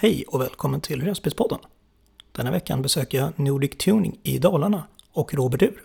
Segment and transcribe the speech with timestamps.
[0.00, 1.58] Hej och välkommen till Rälsbilspodden.
[2.32, 4.82] Denna veckan besöker jag Nordic Tuning i Dalarna
[5.12, 5.82] och Robert Ur.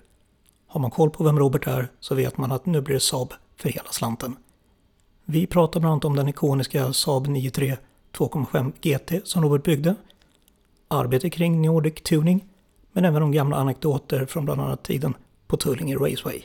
[0.67, 3.33] Har man koll på vem Robert är så vet man att nu blir det Saab
[3.57, 4.35] för hela slanten.
[5.25, 7.77] Vi pratar bland annat om den ikoniska Saab 93
[8.17, 9.95] 2.5 GT som Robert byggde,
[10.87, 12.45] arbete kring Nordic Tuning,
[12.91, 15.13] men även om gamla anekdoter från bland annat tiden
[15.47, 16.41] på Tullinge Raceway.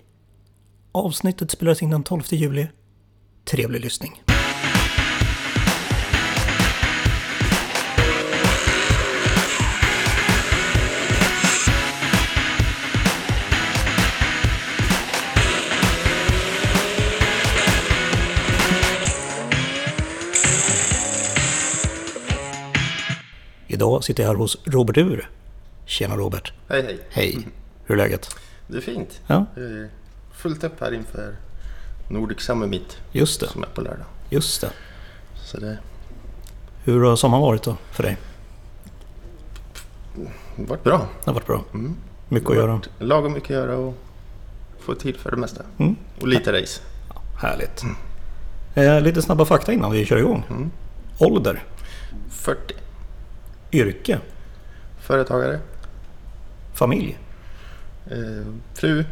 [0.93, 2.67] Avsnittet spelades in den 12 juli.
[3.45, 4.23] Trevlig lyssning.
[23.79, 25.31] Idag sitter jag här hos Robert Ur.
[25.87, 26.53] Tjena Robert.
[26.69, 26.99] Hej hej.
[27.11, 27.49] Hej.
[27.87, 28.37] Hur är läget?
[28.67, 29.21] Det är fint.
[29.27, 29.89] Ja, Det är
[30.33, 31.37] fullt upp här inför
[32.11, 33.47] Nordic Summer Meet just det.
[33.49, 34.07] som är på lördag.
[34.31, 34.71] Just det.
[35.45, 35.79] Så det
[36.85, 38.17] Hur har sommaren varit då för dig?
[40.57, 40.99] har varit bra.
[41.25, 41.65] Det har varit bra.
[41.75, 41.97] Mm.
[42.29, 42.81] Mycket att Det göra.
[42.99, 43.95] Lagom mycket att göra och
[44.81, 45.63] få tid för det mesta.
[45.79, 45.97] Mm.
[46.21, 46.81] Och lite race.
[47.41, 47.83] Härligt.
[48.75, 50.45] Eh, lite snabba fakta innan vi kör igång.
[50.51, 50.71] Mm.
[51.19, 51.65] Ålder,
[52.31, 52.75] 40.
[53.73, 54.19] Yrke,
[55.01, 55.61] Företagare.
[56.75, 57.19] familj.
[58.11, 59.05] Eh, fru.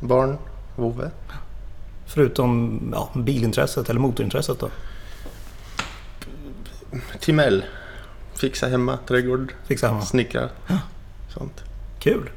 [0.00, 0.38] Barn.
[0.76, 1.10] Vovve.
[2.06, 4.68] Förutom ja, bilintresset eller motorintresset då.
[7.20, 7.64] Timell.
[8.34, 8.98] Fixa hemma.
[9.08, 9.54] Trädgård.
[9.66, 10.00] Fixa hemma.
[10.02, 10.50] Snickrar.
[11.28, 11.64] Sånt.
[11.98, 12.30] Kul.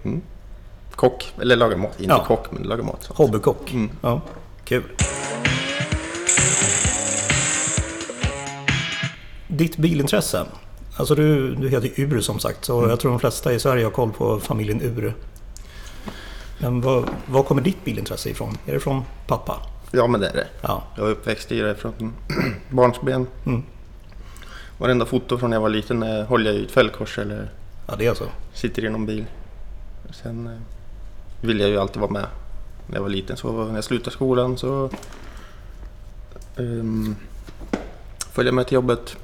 [0.96, 1.34] Kock.
[1.42, 2.00] Eller laga mat.
[2.02, 2.26] Inte Ja.
[2.26, 3.04] kock men laga mat.
[3.04, 3.18] Sånt.
[3.18, 3.72] Hobbykock.
[3.74, 3.90] Mm.
[4.02, 4.22] Ja,
[4.66, 4.84] kul.
[9.48, 10.46] Ditt bilintresse.
[10.98, 13.92] Alltså du, du heter Ur som sagt, så jag tror de flesta i Sverige har
[13.92, 15.14] koll på familjen Ur.
[16.60, 18.58] Men var, var kommer ditt bilintresse ifrån?
[18.66, 19.62] Är det från pappa?
[19.92, 20.48] Ja men det är det.
[20.62, 22.14] Ja, Jag är uppväxt i det från
[22.70, 23.28] barnsben.
[23.46, 23.64] Mm.
[24.78, 27.50] Varenda foto från när jag var liten eh, håller jag i ett fällkors eller
[27.88, 28.26] ja det är så.
[28.54, 29.26] sitter i någon bil.
[30.12, 30.54] Sen eh,
[31.42, 32.26] vill jag ju alltid vara med
[32.88, 33.38] när jag var liten.
[33.38, 34.90] Så när jag slutade skolan så
[36.56, 37.16] um,
[38.32, 39.18] följde jag med till jobbet.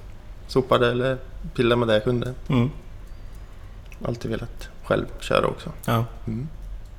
[0.50, 1.18] Sopade eller
[1.56, 2.34] pillade med det jag kunde.
[2.48, 2.70] Mm.
[4.06, 5.70] Alltid velat själv köra också.
[5.86, 6.06] Ja.
[6.28, 6.48] Mm.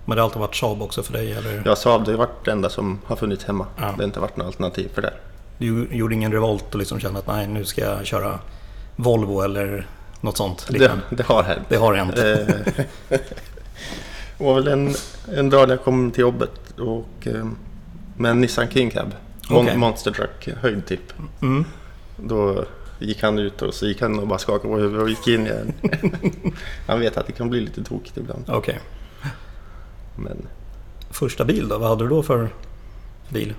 [0.05, 1.33] Men det har alltid varit Saab också för dig?
[1.33, 1.63] Eller?
[1.65, 3.67] Jag Saab, det har varit det enda som har funnits hemma.
[3.77, 3.83] Ja.
[3.83, 5.13] Det har inte varit något alternativ för det.
[5.59, 8.39] Du gjorde ingen revolt och liksom kände att nej, nu ska jag köra
[8.97, 9.87] Volvo eller
[10.21, 10.67] något sånt?
[10.71, 11.63] Det, det har hänt.
[11.69, 12.19] det har hänt.
[12.19, 13.17] Eh,
[14.39, 14.95] Det var väl en,
[15.35, 17.47] en dag när jag kom till jobbet och, eh,
[18.17, 19.15] med en Nissan King Cab.
[19.51, 19.77] Okej.
[19.77, 21.13] Monster Truck höjd typ.
[21.43, 21.65] Mm.
[22.17, 22.65] Då
[23.01, 25.47] gick han ut och så gick han och bara skakade på huvudet och gick in
[25.47, 25.73] igen.
[26.87, 28.45] han vet att det kan bli lite tokigt ibland.
[28.49, 28.81] Okej.
[30.17, 30.47] Men
[31.11, 31.79] Första bil då?
[31.79, 32.49] Vad hade du då för
[33.29, 33.55] bil?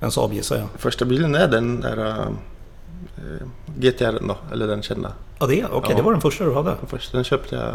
[0.00, 0.68] En Saab gissar jag.
[0.76, 3.46] första bilen är den där uh,
[3.78, 5.12] GTR då, eller den kända.
[5.38, 5.96] Ja, det är Okej, Ja.
[5.96, 6.70] det var den första du hade?
[6.70, 7.74] Den första den köpte jag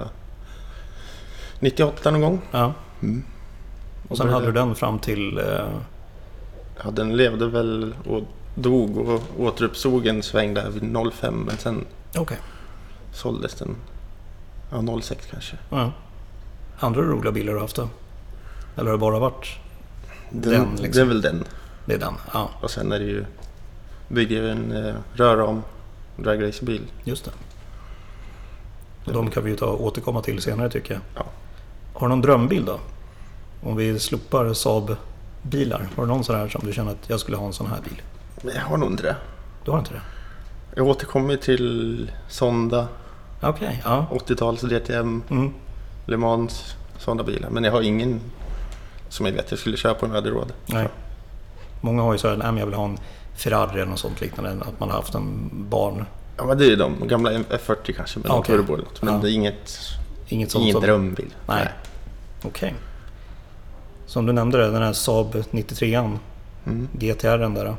[1.59, 2.41] 98 någon gång.
[2.51, 2.73] Ja.
[3.01, 3.23] Mm.
[4.07, 5.37] Och sen hade du den fram till...
[5.37, 5.65] Eh,
[6.83, 8.23] Ja, den levde väl och
[8.55, 11.85] dog och återuppstod en sväng där vid 05 men sen
[12.17, 12.37] Okej.
[13.13, 13.75] såldes den.
[14.71, 15.57] Ja, 06 kanske.
[15.69, 15.91] Ja.
[16.79, 17.89] Andra roliga bilar du haft då?
[18.75, 19.47] Eller har det bara varit...
[20.29, 20.91] Den, Den, liksom.
[20.93, 21.43] Det är väl den.
[21.85, 22.13] Det är den?
[22.33, 23.25] Ja, Och sen är det ju...
[24.07, 25.61] Bygger en eh, rörram
[26.17, 26.81] dragracebil.
[27.03, 27.31] just det.
[29.05, 31.01] Och de kan vi ju ta återkomma till senare tycker jag.
[31.15, 31.25] Ja.
[31.93, 32.79] Har du någon drömbil då?
[33.63, 35.87] Om vi slopar Saab-bilar.
[35.95, 37.79] Har du någon sån här som du känner att jag skulle ha en sån här
[37.83, 38.01] bil?
[38.41, 39.15] Men jag har nog inte det.
[39.65, 40.01] Du har inte det?
[40.75, 42.87] Jag återkommer till Sonda,
[43.41, 44.05] Okej, ja.
[44.11, 45.53] 80-tals DTM, Mm.
[46.05, 47.49] Le Mans, sådana bilar.
[47.49, 48.21] Men jag har ingen
[49.09, 50.53] som jag vet jag skulle köpa om jag hade råd.
[50.65, 50.87] Nej.
[51.81, 52.97] Många har ju så här, nej men jag vill ha en
[53.35, 54.51] Ferrari eller något sånt liknande.
[54.65, 56.05] Att man har haft en barn.
[56.37, 58.55] Ja, men det är ju de gamla F40 kanske med okej.
[58.57, 59.01] turbo eller något.
[59.01, 59.19] Men Ja.
[59.19, 59.79] det är inget,
[60.27, 60.81] Inget sånt ingen som...
[60.83, 61.33] drömbil.
[61.47, 61.67] Nej.
[62.43, 62.73] Okej.
[64.05, 66.17] Som du nämnde den här Saab 93an,
[66.65, 66.87] Mm.
[66.99, 67.75] GTR'n där.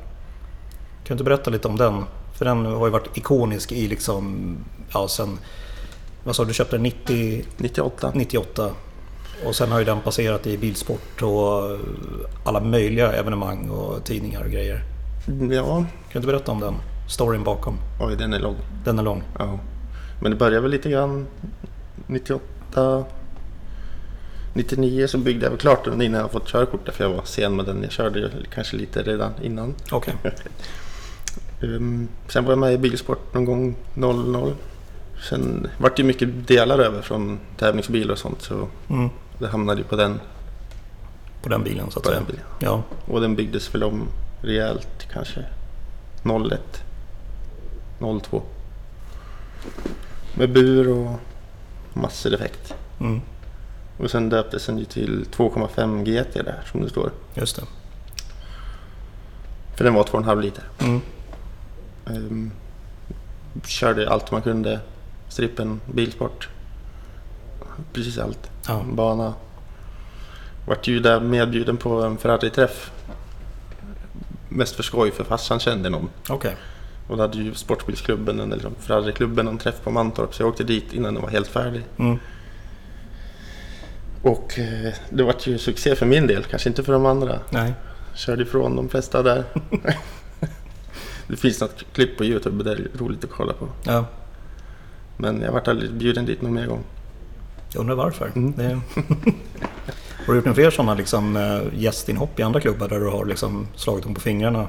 [1.04, 2.04] Kan du inte berätta lite om den?
[2.34, 4.56] För den har ju varit ikonisk i liksom,
[4.92, 5.38] ja sen,
[6.24, 8.12] vad sa du, du köpte den 90, 98.
[8.14, 8.70] 98.
[9.46, 11.78] Och sen har ju den passerat i bilsport och
[12.44, 14.82] alla möjliga evenemang och tidningar och grejer.
[15.50, 16.74] Ja, Kan du inte berätta om den?
[17.08, 17.76] Storyn bakom.
[18.00, 18.56] oj den är lång.
[18.84, 19.22] Den är lång.
[19.38, 19.58] Ja.
[20.20, 21.26] Men det började väl lite grann
[22.06, 23.04] 98.
[24.54, 27.56] 99 så byggde jag väl klart den innan jag fått körkort för jag var sen
[27.56, 27.82] med den.
[27.82, 29.74] Jag körde kanske lite redan innan.
[29.90, 30.14] Okej.
[31.62, 34.54] Ehm, sen var jag med i bilsport någon gång 00.
[35.28, 39.08] Sen vart det mycket delar över från tävlingsbil och sånt så Mm.
[39.38, 40.20] det hamnade ju på den,
[41.42, 42.20] På den bilen så att säga.
[42.26, 42.42] bilen.
[42.58, 42.82] Ja.
[43.06, 44.08] Och den byggdes väl om
[44.40, 45.44] rejält kanske
[46.24, 46.82] 01,
[48.22, 48.42] 02.
[50.34, 51.20] Med bur och
[51.92, 52.74] massor effekt.
[53.00, 53.20] Mm.
[53.98, 57.10] Och sen döptes den ju till 2,5 GT där som det står.
[57.34, 57.62] Just det.
[59.76, 60.64] För den var 2,5 liter.
[60.78, 61.00] Mm.
[62.06, 62.50] Ehm,
[63.64, 64.80] körde allt man kunde.
[65.28, 66.48] Strippen, bilsport.
[67.92, 68.50] Precis allt.
[68.66, 68.84] Ja.
[68.92, 69.34] Bana.
[70.66, 72.90] Vart ju där medbjuden på en Ferrari-träff.
[74.48, 76.08] Mest för skoj för farsan kände någon.
[76.28, 76.56] Okej.
[77.08, 80.34] Och då hade ju sportbilsklubben, eller liksom Ferrari-klubben, en träff på Mantorp.
[80.34, 81.82] Så jag åkte dit innan den var helt färdig.
[81.98, 82.18] Mm.
[84.22, 87.38] Och eh, det vart ju succé för min del, kanske inte för de andra.
[87.50, 87.72] Nej.
[88.14, 89.44] Körde ifrån de flesta där.
[91.32, 93.68] det finns något klipp på Youtube det är roligt att kolla på.
[93.82, 94.04] Ja.
[95.16, 96.84] Men jag vart aldrig bjuden dit någon mer gång.
[97.72, 98.32] Jag undrar varför.
[98.34, 98.52] Mm.
[98.56, 98.64] Det...
[100.26, 103.24] har du gjort några fler sådana liksom, eh, gästinhopp i andra klubbar där du har
[103.24, 104.68] liksom, slagit dem på fingrarna?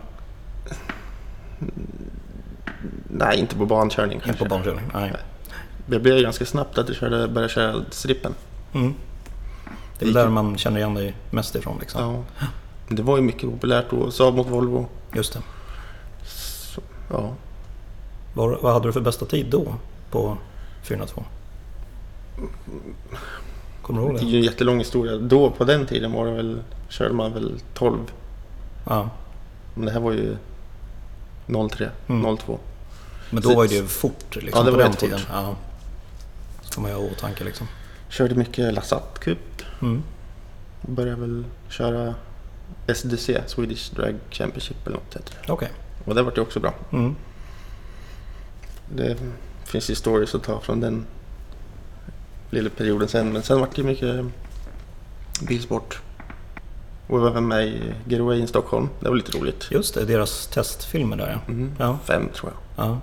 [3.10, 4.86] Nej, inte på bankörning Inte på barnkörning?
[4.94, 5.14] Nej.
[5.86, 8.34] Det blev ganska snabbt att jag körde, började köra strippen.
[8.74, 8.94] Mm.
[10.00, 12.24] Det är väl där man känner igen dig mest ifrån liksom.
[12.40, 12.46] Ja.
[12.88, 14.12] Det var ju mycket populärt då.
[14.12, 14.88] Saab mot Volvo.
[15.14, 15.40] Just det.
[17.10, 17.34] Ja.
[18.34, 19.76] Vad, vad hade du för bästa tid då
[20.12, 20.38] på
[20.84, 21.24] 402?
[23.82, 24.32] Kommer du ihåg Det är det?
[24.32, 25.18] ju en jättelång historia.
[25.18, 27.98] Då på den tiden var det väl, körde man väl 12.
[28.86, 29.10] Ja.
[29.76, 30.36] Men det här var ju
[31.70, 32.38] 03, Mm.
[32.38, 32.60] 02.
[33.30, 35.10] Men då Så- var ju det fort liksom, Ja, det på var den jättefort.
[35.20, 35.20] tiden.
[35.44, 35.56] Ja.
[36.62, 37.68] Ska man ju ha i åtanke liksom.
[38.10, 39.62] Körde mycket Lasat Cup.
[39.82, 40.04] Mm.
[40.82, 42.16] Började väl köra
[42.88, 45.52] SDC, Swedish Drag Championship eller något heter det.
[45.54, 45.70] Okej.
[46.06, 46.74] Och det vart ju också bra.
[46.92, 47.16] Mm.
[48.96, 49.18] Det
[49.66, 51.06] finns ju stories att ta från den
[52.50, 53.34] lilla perioden sen.
[53.34, 54.26] Men sen vart det mycket
[55.48, 56.02] bilsport.
[57.08, 58.90] Och jag var med i Getaway in Stockholm.
[59.00, 59.68] Det var lite roligt.
[59.72, 61.54] Just det, deras testfilmer där ja.
[61.54, 61.72] Mm.
[61.80, 62.86] Ja, Fem tror jag.
[62.86, 63.00] ja.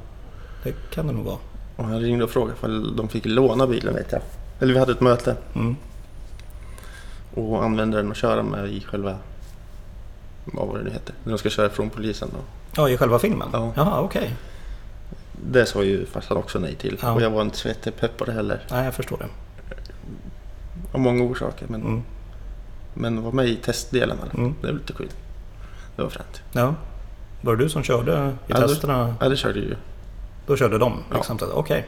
[0.62, 1.38] Det kan det nog vara.
[1.76, 4.22] Och han ringde och frågade om de fick låna bilen vet jag.
[4.60, 5.36] Eller vi hade ett möte.
[5.54, 5.76] Mm.
[7.34, 9.16] Och använde den och köra med i själva...
[10.44, 11.14] Vad var det nu heter?
[11.24, 12.28] När de ska köra från polisen.
[12.32, 12.38] Då.
[12.76, 13.48] Ja, i själva filmen?
[13.52, 13.72] Ja.
[13.76, 14.34] Jaha, okej.
[15.32, 16.98] Det sa ju farsan också nej till.
[17.02, 17.12] Ja.
[17.12, 18.60] Och jag var inte så jättepepp på det heller.
[18.70, 19.26] Nej, jag förstår det.
[20.92, 21.66] Av många orsaker.
[21.68, 22.02] Men, Mm.
[22.94, 24.18] men var med i testdelen.
[24.34, 24.54] Mm.
[24.60, 25.08] Det var lite kul.
[25.96, 26.42] Det var fränt.
[26.52, 26.74] Ja.
[27.42, 29.14] Var det du som körde i Ja, testerna?
[29.20, 29.76] Ja, det körde ju.
[30.46, 30.92] Då körde de?
[31.10, 31.16] Ja.
[31.16, 31.38] Liksom.
[31.54, 31.86] Okej.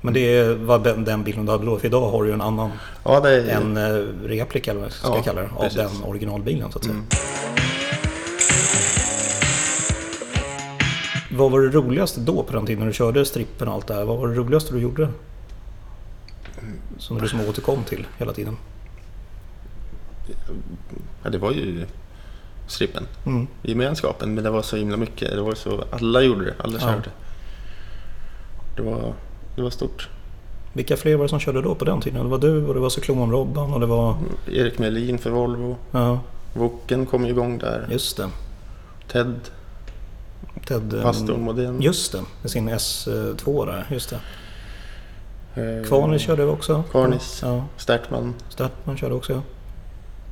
[0.00, 1.78] Men det var den- den bilen du hade då?
[1.78, 2.70] För idag har du ju en annan,
[3.04, 3.48] Ja, är...
[3.48, 5.76] en eh, replika eller vad jag ska Ja, kalla det, av precis.
[5.78, 6.94] den originalbilen så att säga.
[6.94, 7.06] Mm.
[11.36, 13.94] Vad var det roligaste då på den tiden när du körde strippen och allt det
[13.94, 14.04] här?
[14.04, 15.08] Vad var det roligaste du gjorde?
[16.98, 18.56] Som du som återkom till hela tiden?
[21.22, 21.86] Ja, det var ju
[22.66, 23.06] strippen.
[23.26, 23.46] Mm.
[23.62, 24.34] Gemenskapen.
[24.34, 25.30] Men det var så himla mycket.
[25.30, 25.84] Det var så...
[25.90, 26.54] Alla gjorde det.
[26.58, 26.80] Alla Ja.
[26.80, 27.10] körde.
[28.76, 29.12] Det var,
[29.56, 30.08] det var stort.
[30.72, 32.22] Vilka fler var det som körde då på den tiden?
[32.24, 34.16] Det var du och det var Cyklon-Robban och det var...
[34.52, 35.76] Erik Melin för Volvo.
[35.90, 36.20] Ja,
[36.54, 37.88] Woken kom igång där.
[37.90, 38.28] just det.
[39.12, 39.34] Ted,
[40.66, 40.94] Ted...
[40.94, 41.82] eh, pastorn Modén.
[41.82, 43.86] Just det, med sin S2 där.
[43.90, 44.20] Just det.
[45.62, 46.82] Eh, Kvarnis körde vi också.
[46.90, 47.40] Kvarnis.
[47.42, 48.34] Ja, Stärtman.
[48.48, 49.32] Startman körde också.
[49.32, 49.40] ja.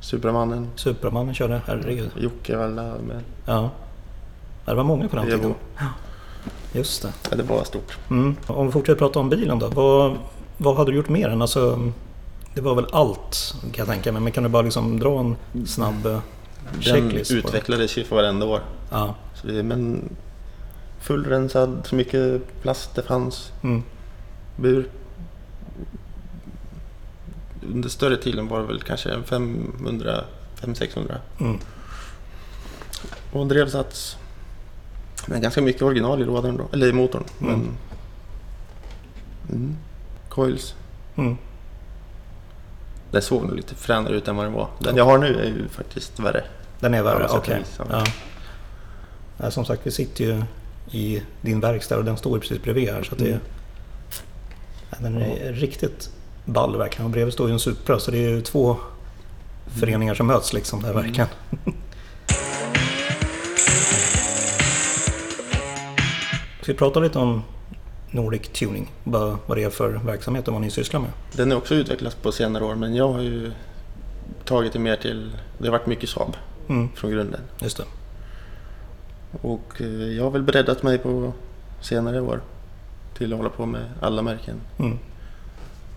[0.01, 0.67] Supermannen.
[0.75, 2.09] Supermannen körde, herregud.
[2.17, 3.21] Jocke alla med.
[3.45, 3.69] Ja.
[4.65, 5.53] Ja, Det var många på den tiden.
[6.73, 7.13] Just det.
[7.29, 7.97] Ja, det var stort.
[8.09, 8.35] Mm.
[8.47, 9.67] Om vi fortsätter prata om bilen då.
[9.67, 10.17] Vad,
[10.57, 11.41] vad hade du gjort mer än?
[11.41, 11.91] Alltså,
[12.53, 14.21] det var väl allt kan jag tänka mig.
[14.21, 15.35] Men kan du bara liksom dra en
[15.67, 16.21] snabb
[16.85, 18.61] Den utvecklades ju för varenda år.
[18.89, 19.15] Ja.
[19.35, 20.09] Så det, men
[20.99, 23.51] fullrensad, så mycket plast det fanns.
[23.63, 23.83] Mm.
[24.55, 24.89] Bur.
[27.73, 30.23] Under större tiden var det väl kanske en 500,
[30.61, 31.15] 500-600.
[31.39, 31.57] Mm.
[33.31, 34.17] Och drevsats.
[35.27, 36.67] Men ganska mycket original i lådan då.
[36.73, 37.23] Eller i motorn.
[37.41, 37.51] Mm.
[37.51, 37.77] Men...
[39.49, 39.75] Mm.
[40.29, 40.75] Coils.
[41.15, 41.37] Mm.
[43.11, 44.67] Den såg nog lite fränare ut än vad den var.
[44.79, 46.43] Den jag har nu är ju faktiskt värre.
[46.79, 47.27] Den är värre?
[47.29, 47.57] Okej.
[47.59, 47.79] vis,
[49.37, 49.51] ja.
[49.51, 50.43] Som sagt, vi sitter ju
[50.91, 53.03] i din verkstad och den står ju precis bredvid här.
[53.03, 53.39] Så att det, Mm.
[54.89, 56.09] ja, den är riktigt
[56.45, 57.05] ball verkligen.
[57.05, 58.77] Och bredvid står ju en Supra så det är ju två
[59.79, 61.03] föreningar som möts liksom där Mm.
[61.03, 61.27] verkligen.
[66.61, 67.43] Ska vi prata lite om
[68.11, 68.91] Nordic Tuning?
[69.03, 71.09] Bara vad det är för verksamhet och vad ni sysslar med?
[71.33, 73.51] Den är också utvecklats på senare år men jag har ju
[74.45, 75.31] tagit det mer till...
[75.57, 76.35] Det har varit mycket Saab
[76.69, 77.41] Mm, från grunden.
[77.61, 77.83] just det.
[79.41, 81.33] Och eh, jag har väl breddat mig på
[81.81, 82.41] senare år
[83.17, 84.55] till att hålla på med alla märken.
[84.79, 84.99] Mm,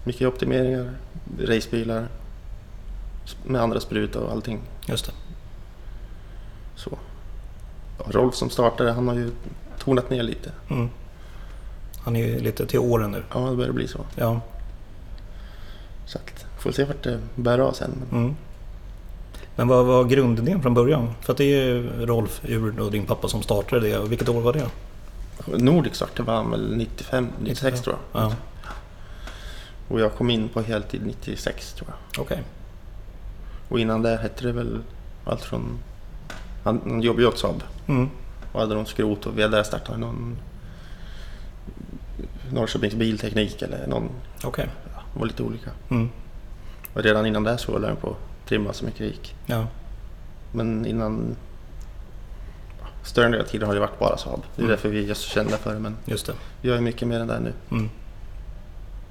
[0.04, 0.90] Mycket optimeringar,
[1.40, 2.06] racebilar
[3.44, 4.60] med andra spruta och allting.
[4.86, 5.12] just det.
[6.76, 6.98] Så.
[8.06, 9.30] Rolf som startade, han har ju
[9.78, 10.50] tonat ner lite.
[10.70, 10.88] Mm.
[12.04, 13.22] Han är ju lite till åren nu.
[13.34, 13.98] Ja, det börjar bli så.
[14.16, 14.40] Ja.
[16.06, 17.90] Så att, får se vart det bär av sen.
[18.10, 18.36] Men Mm.
[19.56, 21.10] Men vad var grundidén från början?
[21.20, 24.08] För att det är ju Rolf Ur och din pappa som startade det.
[24.08, 24.68] Vilket år var det?
[25.46, 28.22] Nordic startade var han väl 95, 96 tror jag.
[28.22, 28.32] Ja,
[29.88, 32.22] Och jag kom in på heltid 96 tror jag.
[32.22, 32.42] okej.
[33.68, 34.78] Och innan det hette det väl
[35.24, 35.78] allt från...
[36.64, 38.08] Han, jobbade ju åt Saab Mm.
[38.52, 40.36] och hade någon skrot och via det startade han någon
[42.52, 44.08] Norrköpings bilteknik eller någon,
[44.44, 44.66] Okej.
[44.94, 45.70] ja, det var lite olika.
[45.88, 46.08] Mm.
[46.94, 49.34] Och redan innan det så höll han på att trimma så mycket det gick.
[49.46, 49.66] Ja.
[50.52, 51.36] Men innan...
[53.04, 54.40] Större delen av tiden har det varit bara Saab.
[54.56, 54.70] Det är Mm.
[54.70, 55.78] därför vi är så kända för det.
[55.80, 56.32] Men Just det.
[56.60, 57.52] jag är mycket mer än det nu.
[57.70, 57.90] Mm.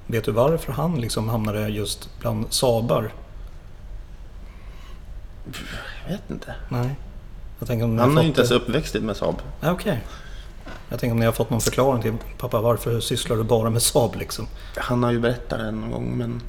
[0.06, 3.12] Vet du varför han liksom hamnade just bland Sabar?
[6.04, 6.54] Jag vet inte.
[6.68, 6.94] Nej.
[7.58, 9.36] Jag tänker om ni Han har ju inte ens uppväxt med Saab.
[9.60, 10.00] Ja, Okej.
[10.92, 13.82] Jag tänker om ni har fått någon förklaring till pappa varför sysslar du bara med
[13.82, 14.46] Saab liksom?
[14.76, 16.40] Han har ju berättat det någon gång men...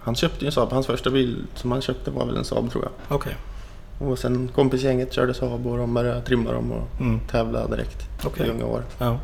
[0.00, 0.72] Han köpte ju en Saab.
[0.72, 3.16] Hans första bil som han köpte var väl en Saab tror jag.
[3.16, 3.36] Okej.
[3.98, 7.20] Och sen kompisgänget körde Saab och de började trimma dem och Mm.
[7.30, 8.46] tävla direkt Okej.
[8.46, 8.82] i unga år.
[8.98, 9.18] Ja.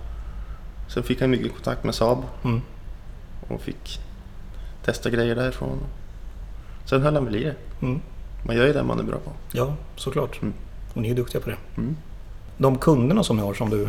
[0.88, 2.60] Sen fick han mycket kontakt med Saab Mm.
[3.48, 4.00] och fick
[4.84, 5.78] testa grejer därifrån.
[6.84, 7.54] Sen höll han väl i det.
[7.82, 8.00] Mm.
[8.46, 9.30] Man gör ju det man är bra på.
[9.52, 10.42] Ja, såklart.
[10.42, 10.54] Mm.
[10.94, 11.56] Och ni är duktiga på det.
[11.76, 11.96] Mm.
[12.58, 13.88] De kunderna som ni har som du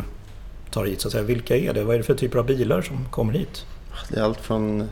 [0.70, 1.84] tar hit, så att säga, vilka är det?
[1.84, 3.66] Vad är det för typer av bilar som kommer hit?
[4.08, 4.88] Det är allt från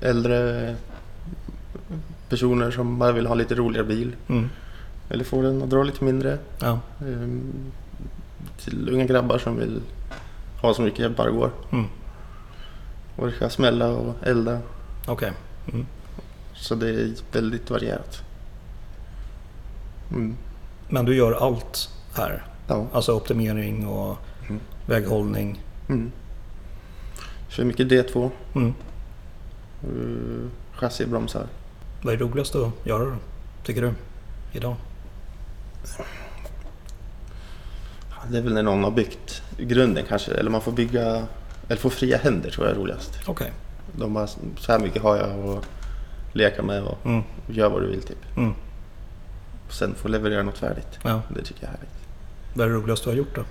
[0.00, 0.76] äldre
[2.28, 4.16] personer som bara vill ha lite roligare bil.
[4.28, 4.50] Mm.
[5.10, 6.38] Eller få den att dra lite mindre.
[6.60, 6.80] Ja.
[7.00, 7.52] Ehm,
[8.64, 9.80] Till unga grabbar som vill
[10.62, 11.50] ha så mycket det bara går.
[11.72, 11.86] Mm.
[13.16, 14.58] Orka smälla och elda.
[15.06, 15.32] Okej.
[15.72, 15.86] Mm.
[16.54, 18.22] Så det är väldigt varierat.
[20.10, 20.36] Mm.
[20.88, 22.42] Men du gör allt här?
[22.68, 22.86] Ja.
[22.92, 24.16] Alltså optimering och
[24.48, 24.60] Mm.
[24.86, 25.62] väghållning?
[25.88, 26.12] Mm.
[27.48, 28.30] Kör mycket D2.
[28.54, 28.74] Mm.
[29.88, 31.46] Uh, chassi bromsar.
[32.02, 33.12] Vad är roligast att göra då,
[33.64, 33.92] tycker du?
[34.52, 34.76] Idag?
[38.30, 40.32] Det är väl när någon har byggt grunden kanske.
[40.34, 41.26] Eller man får bygga...
[41.68, 43.18] Eller få fria händer tror jag är roligast.
[43.26, 43.52] Okej.
[43.96, 45.64] De bara, så här mycket har jag att
[46.32, 47.22] leka med och Mm.
[47.46, 48.36] gör vad du vill typ.
[48.36, 48.54] Mm.
[49.70, 50.98] Sen få leverera något färdigt.
[51.04, 51.22] Ja.
[51.34, 52.07] Det tycker jag är härligt.
[52.58, 53.44] Vad är det roligaste du har gjort då?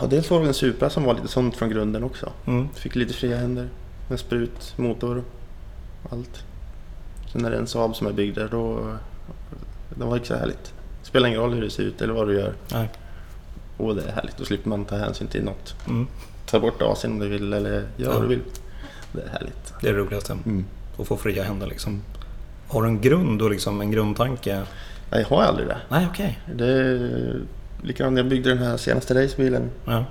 [0.00, 2.32] Ja, dels var det en Supra som var lite sånt från grunden också.
[2.46, 2.68] Mm.
[2.74, 3.68] Fick lite fria händer.
[4.08, 5.22] Med sprut, motor,
[6.10, 6.44] allt.
[7.32, 8.94] Sen är det en Saab som är byggd där, då...
[9.94, 10.72] Det var inte så härligt.
[11.02, 12.52] Spelar ingen roll hur det ser ut eller vad du gör.
[12.72, 12.90] Nej.
[13.76, 14.36] Och det är härligt.
[14.36, 15.74] Då slipper man ta hänsyn till något.
[15.88, 16.06] Mm.
[16.46, 18.12] Ta bort AC'n om du vill eller gör Ja.
[18.12, 18.42] vad du vill.
[19.12, 19.74] Det är härligt.
[19.80, 20.32] Det är det roligaste.
[20.32, 20.64] Mm.
[20.98, 22.02] Att få fria händer liksom.
[22.68, 24.62] Har du en grund och liksom en grundtanke?
[25.10, 25.76] Nej, jag har aldrig det.
[25.88, 26.38] Nej, okej.
[26.54, 27.40] det är
[27.82, 29.70] likadant när jag byggde den här senaste racebilen.
[29.84, 30.04] Ja.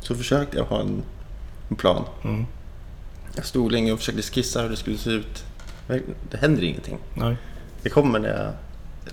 [0.00, 1.02] Så försökte jag ha en,
[1.68, 2.04] en plan.
[2.24, 2.46] Mm.
[3.36, 5.44] Jag stod länge och försökte skissa hur det skulle se ut.
[6.30, 6.98] Det händer ingenting.
[7.14, 7.36] Nej.
[7.82, 8.52] Det kommer när jag...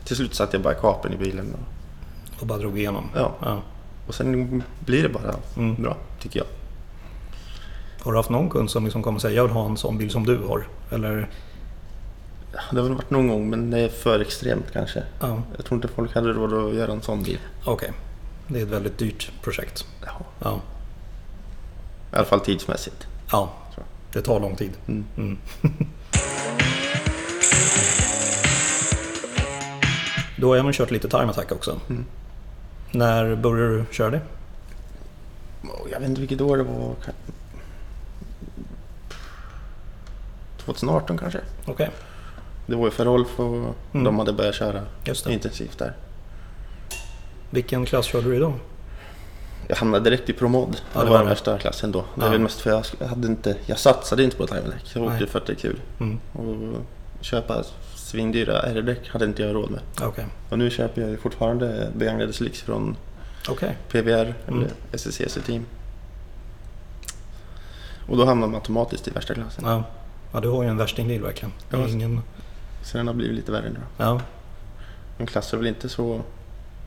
[0.05, 1.53] Till slut satte jag bara kapen i bilen.
[1.53, 3.09] Och, Och bara drog igenom?
[3.15, 3.61] ja, ja.
[4.07, 5.81] och sen blir det bara Mm.
[5.83, 6.47] bra, tycker jag.
[8.01, 10.09] Har du haft någon kund som liksom kommer säga jag vill ha en sån bil
[10.11, 10.67] som du har?
[10.91, 11.29] Eller?
[12.71, 15.03] Det har väl varit någon gång, men det är för extremt kanske.
[15.19, 17.39] Ja, Jag tror inte folk hade råd att göra en sån bil.
[17.65, 17.91] okej.
[18.47, 19.85] Det är ett väldigt dyrt projekt.
[20.05, 20.11] Ja.
[20.39, 20.61] Ja.
[22.13, 23.07] I alla fall tidsmässigt.
[23.31, 23.53] Ja,
[24.13, 24.71] det tar lång tid.
[24.87, 25.05] Mm.
[25.17, 25.37] Mm.
[30.37, 31.79] du har även kört lite time attack också.
[31.89, 32.05] Mm.
[32.91, 34.21] När började du köra det?
[35.63, 36.95] Och Jag vet inte vilket år det var.
[40.57, 41.39] 2018 kanske.
[41.65, 41.89] Okej,
[42.65, 43.45] Det var ju för Rolf och
[43.93, 44.03] Mm.
[44.03, 44.81] de hade börjat köra
[45.29, 45.93] intensivt där.
[47.49, 48.53] Vilken klass körde du idag?
[49.67, 50.81] Jag hamnade direkt i promod.
[50.93, 52.01] Ja, det det var var den värsta klassen då.
[52.15, 52.29] Det Ja.
[52.31, 52.69] väl mest för
[52.99, 54.91] jag hade inte, jag satsade inte på time attack.
[54.93, 55.27] Jag åkte Nej.
[55.27, 55.79] för att det är kul.
[55.99, 56.19] Mm.
[56.33, 56.81] Och
[57.21, 57.63] köpa
[57.95, 59.79] svindyra R-däck hade inte jag råd med.
[60.01, 62.95] Okej, Och nu köper jag fortfarande begagnade slicks från
[63.49, 63.77] okej.
[63.91, 64.59] PVR Mm.
[64.59, 65.65] eller SSCC Team.
[68.07, 69.63] Och då hamnar man automatiskt i värsta klassen.
[69.67, 69.83] Ja.
[70.33, 71.51] ja, du har ju en värstingbil verkligen.
[71.69, 71.87] Ja.
[71.87, 72.21] ingen...
[72.85, 73.79] Så den har blivit lite värre nu.
[73.97, 74.21] Ja,
[75.17, 76.21] En klass är väl inte så...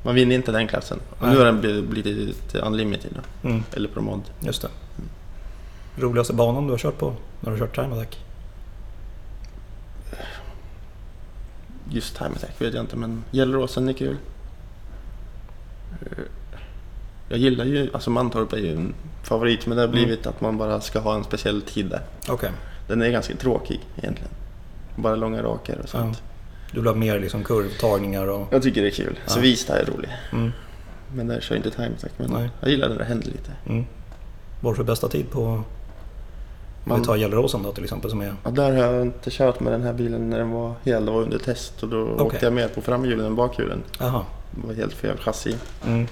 [0.03, 1.01] Man vinner inte den klassen.
[1.21, 1.31] Nej.
[1.31, 3.11] nu har den blivit, blivit unlimited
[3.43, 3.49] då.
[3.49, 3.63] mm.
[3.77, 4.21] Eller promod.
[4.41, 4.69] just det.
[5.97, 8.19] Roligaste banan du har kört på när du har kört time attack?
[11.91, 14.17] Just time attack vet jag inte men Gelleråsen är kul.
[16.03, 16.19] Eh,
[17.29, 20.05] Jag gillar ju, alltså Mantorp är ju en favorit men det har Mm.
[20.05, 22.03] blivit att man bara ska ha en speciell tid där.
[22.29, 22.51] Okej,
[22.87, 24.31] Den är ganska tråkig egentligen.
[24.99, 25.87] Bara långa raker och ja.
[25.87, 26.23] sånt.
[26.73, 28.47] Du vill ha mer liksom kurvtagningar och...
[28.51, 29.19] Jag tycker det är kul.
[29.25, 29.33] Ja.
[29.33, 30.11] Så Vista är rolig.
[30.33, 30.53] Mm.
[31.15, 32.13] Men där kör inte time attack.
[32.17, 32.51] Men Nej.
[32.61, 33.53] jag gillar när det händer lite.
[33.67, 33.85] Mm.
[34.61, 35.63] För bästa tid på...
[36.85, 38.35] Om vi tar Gelleråsen då till exempel som är...
[38.45, 41.05] Ja, där har jag inte kört med den här bilen när den var hel.
[41.05, 43.83] Det var under test och då åkte jag mer på framhjulen än bakhjulen.
[43.99, 44.25] Jaha.
[44.51, 45.57] Det var helt fel chassi.
[45.87, 46.07] Mm.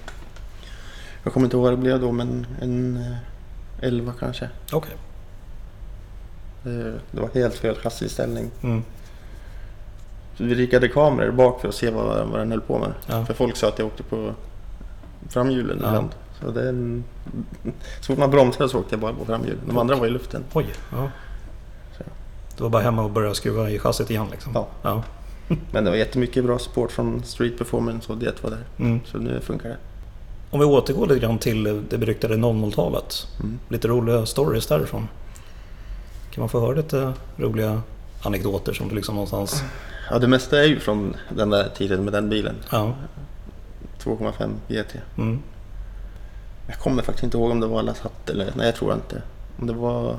[1.22, 4.48] Jag kommer inte ihåg vad det blev då men en eh, 11 kanske.
[4.72, 4.94] Okej.
[6.66, 8.50] Det, det var helt fel chassiställning.
[8.62, 8.82] Mm.
[10.36, 12.92] Så vi riggade kameror bak för att se vad, vad den höll på med.
[13.06, 13.24] Ja.
[13.24, 14.34] För folk sa att jag åkte på
[15.28, 15.88] framhjulen Ja.
[15.88, 16.08] ibland.
[16.40, 17.04] Så, det en,
[18.00, 19.60] så fort man bromsade så åkte jag bara på framhjulen.
[19.66, 20.44] De andra var i luften.
[20.52, 20.66] Oj.
[20.92, 21.10] Ja.
[21.98, 22.62] Så.
[22.62, 24.52] Var bara hemma och börja skruva i chassit igen liksom?
[24.54, 24.68] Ja.
[24.82, 25.02] ja.
[25.72, 28.64] Men det var jättemycket bra support från Street Performance och det var där.
[28.78, 29.00] Mm.
[29.04, 29.76] Så nu funkar det.
[30.50, 33.26] Om vi återgår lite grann till det beryktade 00-talet.
[33.40, 33.58] Mm.
[33.68, 35.08] Lite roliga stories därifrån.
[36.36, 37.82] Kan man få höra lite roliga
[38.22, 39.62] anekdoter som du liksom någonstans...
[40.10, 42.54] Ja, det mesta är ju från den där tiden med den bilen.
[42.70, 42.94] Ja.
[43.98, 44.94] 2,5 GT.
[45.18, 45.38] Mm.
[46.66, 48.52] Jag kommer faktiskt inte ihåg om det var Lasat eller...
[48.56, 49.22] Nej, jag tror inte.
[49.60, 50.16] Om det var...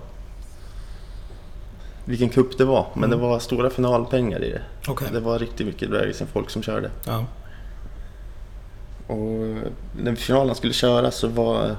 [2.06, 2.88] Vilken kupp det var.
[2.94, 3.20] Men Mm.
[3.20, 4.62] det var stora finalpengar i det.
[4.88, 5.08] Okej.
[5.12, 6.92] Det var riktigt mycket dragracing folk som körde.
[7.06, 7.26] Ja.
[9.08, 9.56] Och
[10.02, 11.76] när finalen skulle köras så var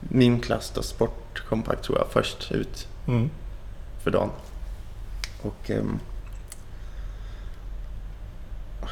[0.00, 3.30] min klass då, Sport Compact tror jag, först ut Mm.
[4.02, 4.30] för dagen.
[5.42, 5.98] Och ehm,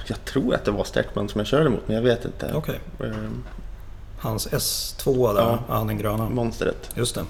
[0.07, 2.53] jag tror att det var Stertman som jag körde mot, men jag vet inte.
[2.55, 2.81] Okej.
[3.05, 3.43] Ehm,
[4.19, 5.59] Hans S2 där, Ja.
[5.69, 5.75] ja.
[5.85, 6.29] den gröna.
[6.29, 6.91] monstret.
[6.95, 7.25] Just det.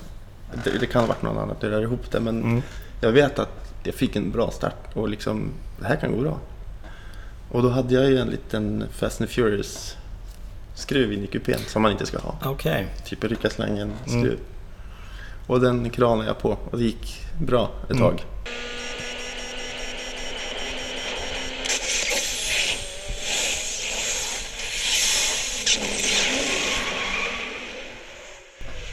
[0.65, 2.21] Det, det kan ha varit någon annan, jag rör ihop det.
[2.21, 2.63] Men Mm.
[3.01, 6.39] jag vet att jag fick en bra start och liksom, det här kan gå bra.
[7.51, 9.97] Och då hade jag ju en liten Fast and Furious
[10.75, 12.35] skruv in i kupén som man inte ska ha.
[12.45, 12.87] Okej.
[13.05, 14.25] Typ rycka slängen skruv.
[14.25, 14.39] Mm.
[15.47, 18.03] Och den kranade jag på och det gick bra ett Mm.
[18.03, 18.25] tag.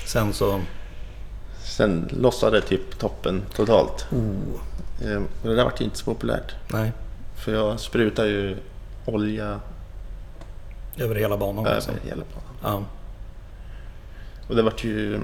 [0.06, 0.62] Sen så...
[1.64, 4.08] Sen lossade typ toppen totalt.
[4.12, 4.62] Oh.
[5.12, 6.56] Ehm, Och det där var inte så populärt.
[6.68, 6.92] Nej.
[7.36, 8.58] För jag sprutar ju
[9.06, 9.60] olja
[10.98, 11.64] Över hela banan.
[11.76, 11.94] Liksom.
[11.96, 12.56] över hela banan.
[12.64, 12.84] Ja.
[14.50, 15.20] Och det var ju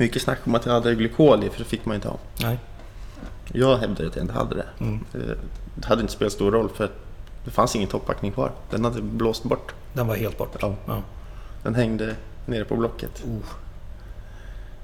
[0.00, 2.18] mycket snack om att jag hade glykol i för det fick man inte ha.
[2.40, 2.58] Nej.
[3.52, 4.66] Jag hävdade att jag inte hade det.
[4.80, 5.04] Mm.
[5.14, 5.20] Eh,
[5.74, 6.90] Det hade inte spelat stor roll för
[7.44, 8.52] det fanns ingen toppbackning kvar.
[8.70, 9.74] Den hade blåst bort.
[9.92, 10.56] Den var helt bort.
[10.60, 10.74] Ja.
[10.86, 11.02] Ja.
[11.62, 12.14] Den hängde
[12.46, 13.22] nere på blocket.
[13.24, 13.46] Oh.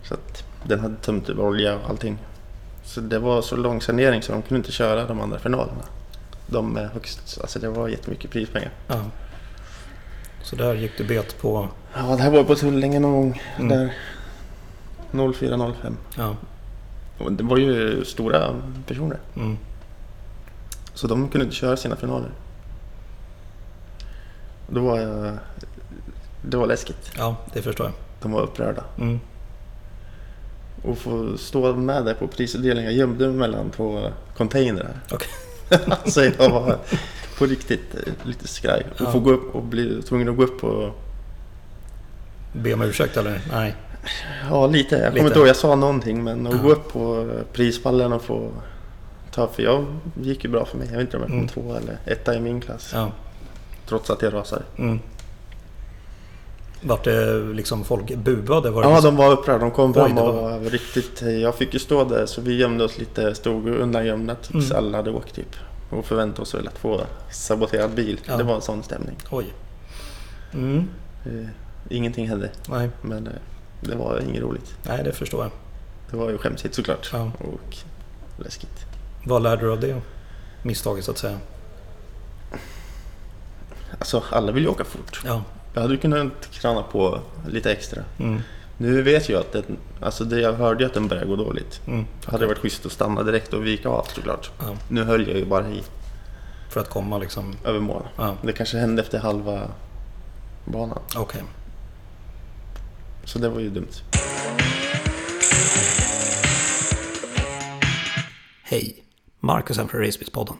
[0.02, 2.18] Så att den hade tömt över olja och allting.
[2.84, 5.82] Så det var så lång sanering så de kunde inte köra de andra finalerna.
[6.46, 8.70] De med högst, alltså det var jättemycket prispengar.
[8.88, 9.04] Ja.
[10.42, 11.68] Så där gick du bet på...
[11.94, 13.42] Ja, det här var på Tullinge någon gång.
[13.58, 13.68] Mm.
[13.68, 13.94] Där
[15.20, 15.72] 04-05.
[16.16, 16.36] Ja.
[17.18, 18.54] Och Det var ju stora
[18.86, 19.18] personer.
[19.36, 19.56] Mm.
[20.94, 22.30] Så de kunde inte köra sina finaler.
[24.68, 25.38] Då var jag...
[26.42, 27.10] Det var läskigt.
[27.16, 27.94] ja, det förstår jag.
[28.22, 28.84] De var upprörda.
[28.98, 29.20] Mm.
[30.84, 32.90] Och få stå med där på prisutdelningen.
[32.90, 35.00] Jag gömde mig mellan två containrar.
[35.12, 35.28] Okej.
[35.90, 36.78] alltså jag var
[37.38, 38.86] på riktigt eh, lite skraj.
[38.94, 39.12] Och Ja.
[39.12, 40.94] få gå upp och bli tvungen att gå upp och...
[42.52, 43.40] Be om ursäkt eller?
[43.52, 43.74] Nej.
[44.50, 44.94] Ja, lite.
[44.94, 45.26] Jag kommer Lite.
[45.26, 46.24] inte ihåg, jag sa någonting.
[46.24, 46.62] Men att Ja.
[46.62, 48.50] gå upp på prispallen och få
[49.30, 49.46] ta...
[49.48, 49.84] För jag
[50.22, 50.86] gick ju bra för mig.
[50.90, 51.48] Jag vet inte om jag kom Mm.
[51.48, 52.90] två eller etta i min klass.
[52.94, 53.10] Ja.
[53.88, 54.62] Trots att jag rasade.
[54.78, 55.00] Mm.
[56.82, 58.70] Vart det liksom folk buade?
[58.70, 59.16] Var det Ja, liksom...
[59.16, 59.58] de var upprörda.
[59.58, 61.22] De kom fram och var- riktigt...
[61.22, 63.34] Jag fick ju stå där så vi gömde oss lite.
[63.34, 64.84] Stod undangömda tills Mm.
[64.84, 65.56] alla hade åkt typ.
[65.90, 67.00] Och förväntade oss väl att få
[67.32, 68.20] saboterad bil.
[68.26, 68.36] Ja.
[68.36, 69.16] Det var en sån stämning.
[69.30, 69.46] Oj.
[70.54, 70.88] Mm.
[71.26, 71.46] Eh,
[71.88, 72.50] ingenting hände.
[72.68, 72.90] Nej.
[73.02, 73.32] Men eh,
[73.80, 74.76] det var inget roligt.
[74.82, 75.52] Nej, det förstår jag.
[76.10, 77.10] Det var ju skämsigt såklart.
[77.12, 77.30] Ja.
[77.38, 77.76] Och
[78.36, 78.86] läskigt.
[79.24, 80.00] Vad lärde du av det
[80.62, 81.38] misstaget så att säga?
[83.98, 85.22] Alltså alla vill ju åka fort.
[85.24, 85.42] Ja.
[85.74, 88.02] Jag hade ju kunnat krana på lite extra.
[88.18, 88.40] Mm.
[88.78, 91.80] Nu vet jag att den, alltså det jag hörde att den började gå dåligt.
[91.86, 92.06] Mm.
[92.24, 94.50] Det hade varit schysst att stanna direkt och vika av såklart.
[94.58, 94.76] Ja.
[94.88, 95.82] Nu höll jag ju bara i
[96.70, 97.54] För att komma liksom...
[97.64, 98.02] över mål.
[98.16, 98.34] Ja.
[98.42, 99.60] Det kanske hände efter halva
[100.64, 100.98] banan.
[101.16, 101.42] Okej.
[103.26, 103.92] Så det var ju dumt.
[108.62, 109.04] Hej!
[109.40, 110.56] Marcus här från Racebiz-podden.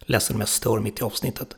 [0.00, 1.56] Ledsen med stör mitt i avsnittet.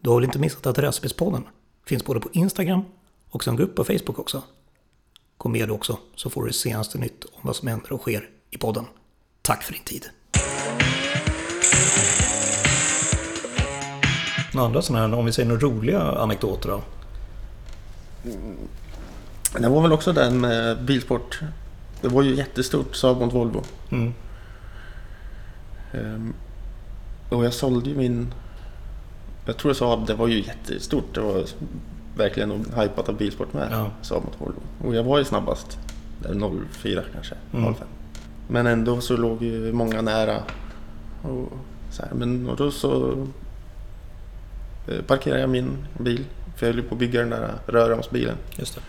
[0.00, 1.42] Du har väl inte missat att Racebiz-podden
[1.86, 2.84] finns både på Instagram
[3.30, 4.42] och som grupp på Facebook också?
[5.36, 8.30] Gå med också så får du det senaste nytt om vad som händer och sker
[8.50, 8.84] i podden.
[9.42, 10.06] Tack för din tid!
[14.54, 16.82] Några andra sådana här, om vi säger några roliga anekdoter då?
[19.58, 21.40] Det var väl också den med bilsport.
[22.00, 23.62] Det var ju jättestort, Saab mot Volvo.
[23.90, 24.14] Mm.
[25.92, 26.34] Ehm,
[27.28, 28.34] och jag sålde ju min...
[29.46, 31.14] Jag tror Saab, det var ju jättestort.
[31.14, 31.44] Det var
[32.16, 33.68] verkligen hypat av bilsport med.
[33.70, 33.90] Ja.
[34.02, 34.60] Saab mot Volvo.
[34.84, 35.78] Och jag var ju snabbast.
[36.22, 37.74] Där 04 kanske, Mm.
[37.74, 37.86] 05.
[38.48, 40.42] Men ändå så låg ju många nära.
[41.22, 41.52] Och,
[41.90, 43.12] så här, men, och då så
[44.88, 46.24] eh, parkerade jag min bil.
[46.56, 48.36] För jag höll ju på att bygga den där röromsbilen.
[48.56, 48.80] Just det.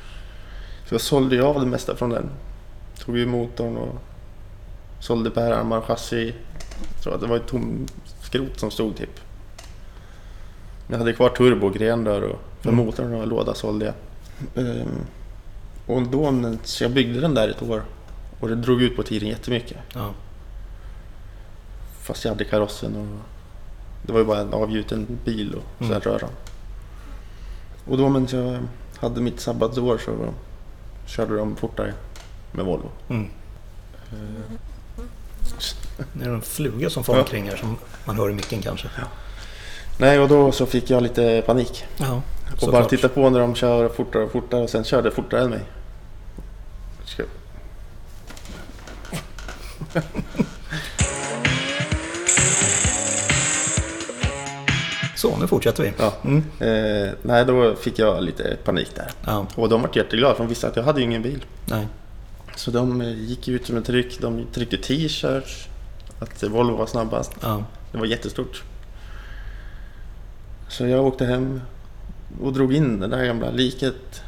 [0.87, 2.29] Så jag sålde ju av det mesta från den.
[2.99, 3.95] Tog ju motorn och
[4.99, 6.33] sålde bärarmar och chassi.
[6.95, 7.85] Jag tror att det var ett tom
[8.21, 9.19] skrot som stod typ.
[10.87, 12.85] Jag hade kvar turbo och grenrör och för Mm.
[12.85, 13.95] motorn och låda sålde jag.
[14.65, 14.87] Ehm,
[15.85, 17.83] och då, så jag byggde den där ett år
[18.39, 19.77] och det drog ut på tiden jättemycket.
[19.93, 20.09] Ja.
[22.01, 23.07] Fast jag hade karossen och
[24.07, 25.93] det var ju bara en avgjuten bil och Mm.
[26.01, 26.29] sen röran.
[27.89, 28.59] Och då medan jag
[29.07, 30.11] hade mitt sabbatsår så
[31.05, 31.93] körde de fortare
[32.51, 32.89] med Volvo.
[33.09, 33.29] Mm.
[34.11, 34.17] Eh,
[36.13, 37.19] Det är en fluga som far Ja.
[37.21, 38.87] omkring här som man hör i micken kanske.
[39.97, 41.85] Nej, och då så fick jag lite panik.
[41.97, 42.21] Ja,
[42.61, 45.49] Och bara titta på när de kör fortare och fortare och sen körde fortare än
[45.49, 45.61] mig.
[55.23, 55.93] Så, nu fortsätter vi.
[55.97, 56.13] Ja.
[56.23, 56.37] Mm.
[56.59, 59.07] Eh, nej, då fick jag lite panik där.
[59.25, 61.45] Ja, Och de var jätteglada för de visste att jag hade ju ingen bil.
[61.65, 61.87] nej.
[62.55, 64.19] Så de eh, gick ut med tryck.
[64.21, 65.67] De tryckte t-shirts.
[66.19, 67.31] Att Volvo var snabbast.
[67.41, 68.63] Ja, Det var jättestort.
[70.69, 71.61] Så jag åkte hem
[72.41, 74.21] och drog in det där gamla liket.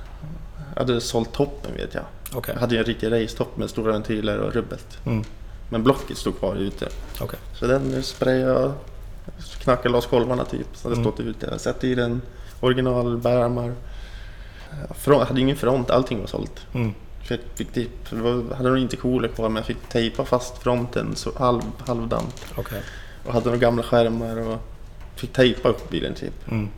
[0.74, 2.04] Jag hade sålt toppen vet jag.
[2.34, 2.54] okej.
[2.54, 4.98] Jag hade ju en riktig racetopp med stora ventiler och rubbelt.
[5.06, 5.24] Mm.
[5.70, 6.88] Men blocket stod kvar ute.
[7.20, 7.40] Okej.
[7.60, 8.72] Så den sprayade jag.
[9.60, 10.68] Knackade loss kolvarna typ.
[10.74, 11.12] Så hade Mm.
[11.14, 11.48] stått ute.
[11.52, 12.22] Jag satte i den
[12.60, 13.74] original bärarmar.
[15.06, 16.66] Jag hade ingen front, allting var sålt.
[16.74, 16.94] Mm.
[17.28, 17.92] Jag fick typ,
[18.58, 22.46] hade nog inte cooler kvar men jag fick tejpa fast fronten så halv, halvdant.
[22.56, 22.82] Okej.
[23.26, 24.58] Och hade några gamla skärmar och
[25.16, 26.52] fick tejpa upp bilen typ.
[26.52, 26.70] Mm.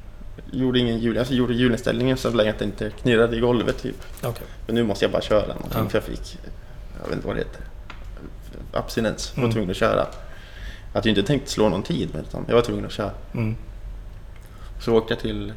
[0.52, 3.96] Gjorde ingen hjul, jag gjorde hjulinställningen så länge att det inte knirrade i golvet typ.
[4.24, 4.48] Okej.
[4.66, 5.90] Men nu måste jag bara köra någonting Ja.
[5.90, 6.38] för jag fick,
[7.02, 7.62] jag vet inte vad det heter,
[8.74, 9.32] abstinens.
[9.36, 9.54] Jag var Mm.
[9.54, 10.08] tvungen att köra.
[10.98, 13.12] Jag hade ju inte tänkt slå någon tid men utan jag var tvungen att köra.
[13.34, 13.56] Mm.
[14.80, 15.54] Så åkte jag till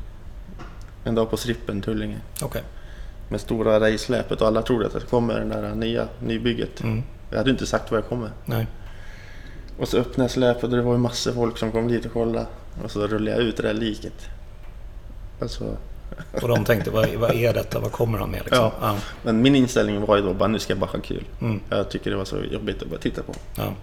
[1.04, 2.20] en dag på Strippen, Tullinge.
[2.42, 2.62] Okej.
[3.28, 6.80] Med stora racesläpet och alla trodde att jag kom med det där nya nybygget.
[6.82, 7.02] Mm.
[7.30, 8.30] Jag hade inte sagt vad jag kom med.
[8.44, 8.66] Nej.
[9.78, 12.12] Och så öppnade jag släpet och det var ju massor folk som kom dit och
[12.12, 12.46] kollade.
[12.84, 14.28] Och så rullade jag ut det där liket.
[15.40, 15.76] Alltså,
[16.42, 17.80] Och de tänkte, vad, vad är detta?
[17.80, 18.64] Vad kommer han med liksom?
[18.64, 18.72] Ja.
[18.80, 18.96] Ja.
[19.22, 21.24] men min inställning var ju då bara nu ska jag bara ha kul.
[21.40, 21.60] Mm.
[21.70, 23.34] Jag tycker det var så jobbigt att bara titta på.
[23.56, 23.74] Ja.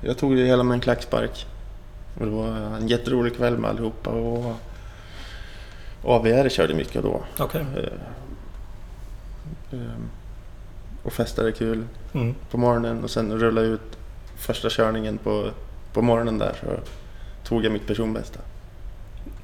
[0.00, 1.46] Jag tog det hela med en klackspark.
[2.18, 4.10] Och det var en jätterolig kväll med allihopa.
[4.10, 4.54] Och
[6.02, 7.22] AVR körde mycket då.
[7.38, 7.60] Okej.
[7.76, 7.92] Eh,
[9.72, 10.08] ehm,
[11.02, 11.84] Och festade kul
[12.14, 12.34] Mm.
[12.50, 13.98] på morgonen och sen rullade jag ut
[14.36, 15.50] första körningen på,
[15.92, 16.66] på morgonen där så
[17.48, 18.40] tog jag mitt personbästa.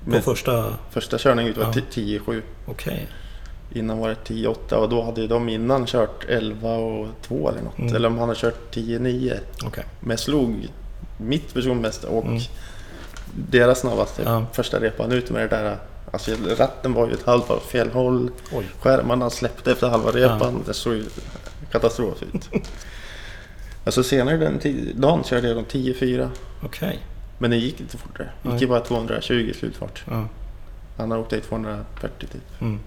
[0.04, 0.74] På Men första...
[0.90, 1.72] första körningen ut var Ja.
[1.72, 2.42] ti- 10-7.
[2.66, 3.06] Okej.
[3.72, 7.62] Innan var det 10-8 och då hade ju de innan kört 11 och 2 eller
[7.62, 7.78] något.
[7.78, 7.96] Mm.
[7.96, 9.38] Eller om han hade kört 10-9.
[9.64, 9.84] Okej.
[10.00, 10.68] Men slog
[11.18, 12.40] mitt personbästa och Mm.
[13.50, 14.46] deras snabbaste Ja.
[14.52, 15.76] första repan ut med det där.
[16.12, 18.30] Alltså ratten var ju ett halvt av fel håll.
[18.52, 18.64] Oj.
[18.80, 20.62] Skärmarna släppte efter halva repan.
[20.66, 21.04] Det såg ju
[21.72, 22.50] katastrof ut.
[23.84, 24.60] alltså senare den
[25.00, 26.28] dagen körde jag de 10-4.
[26.62, 26.98] Okej.
[27.38, 28.28] Men det gick inte fortare.
[28.42, 30.04] Det gick ju bara 220 i slutfart.
[30.10, 30.24] Ja.
[30.96, 32.60] Han har åkt i 240 typ.
[32.60, 32.80] Mm.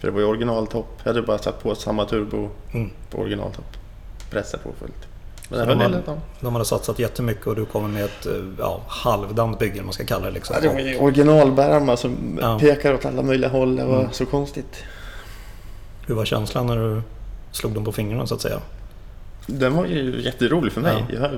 [0.00, 0.86] För det var ju originaltopp.
[1.04, 2.90] Jag hade bara satt på samma turbo Mm.
[3.10, 3.76] på originaltopp.
[4.30, 4.92] Pressat på fullt.
[5.48, 6.20] Men Så det höll de hela hade- dagen.
[6.40, 10.04] De hade satsat jättemycket och du kommer med ett eh, ja, halvdant bygge, man ska
[10.04, 10.30] kalla det.
[10.32, 10.54] Liksom.
[10.56, 10.98] Ja, det var ju
[11.96, 12.58] som Ja.
[12.58, 13.76] pekar åt alla möjliga håll.
[13.76, 14.12] Det var Mm.
[14.12, 14.84] så konstigt.
[16.06, 17.02] Hur var känslan när du
[17.52, 18.60] slog dem på fingrarna så att säga?
[19.46, 21.04] Den var ju jätterolig för mig.
[21.12, 21.30] Ja.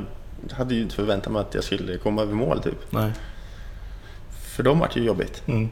[0.49, 2.79] Jag hade ju inte förväntat mig att jag skulle komma över mål typ.
[2.93, 3.11] Nej.
[4.57, 5.43] För dem var det ju jobbigt.
[5.47, 5.71] Mm.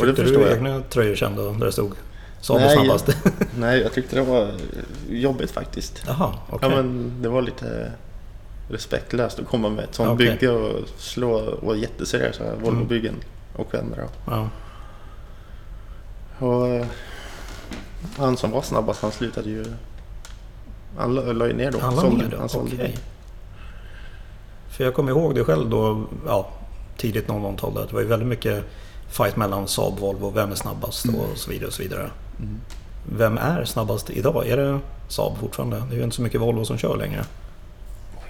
[0.00, 0.56] Och det Tryckte förstår du jag.
[0.56, 1.94] egna tröjor sen då, där det stod
[2.40, 2.74] Saab Nej.
[2.76, 3.16] snabbast?
[3.58, 4.50] Nej, jag tyckte det var
[5.08, 6.02] jobbigt faktiskt.
[6.06, 6.68] Jaha, okej.
[6.70, 7.92] Ja, men det var lite
[8.68, 10.30] respektlöst att komma med ett sånt Okej.
[10.30, 13.14] bygge och slå och jätteseriösa Volvo-byggen
[13.56, 14.08] och vänner.
[14.26, 14.48] Ja.
[16.38, 16.86] Och eh,
[18.16, 19.64] han som var snabbast han slutade ju...
[20.96, 21.78] Han la ju ner då.
[21.78, 22.36] Han la ner då?
[22.38, 22.98] Han sålde bil.
[24.68, 26.50] För jag kommer ihåg det själv då, ja,
[26.96, 27.74] tidigt 00-tal.
[27.74, 27.86] där.
[27.86, 28.64] Det var ju väldigt mycket
[29.16, 30.30] fight mellan Saab och Volvo.
[30.30, 31.66] Vem är snabbast och så vidare.
[31.66, 32.10] och så vidare.
[32.38, 32.60] Mm.
[33.16, 34.46] Vem är snabbast idag?
[34.48, 35.76] Är det Saab fortfarande?
[35.88, 37.24] Det är ju inte så mycket Volvo som kör längre.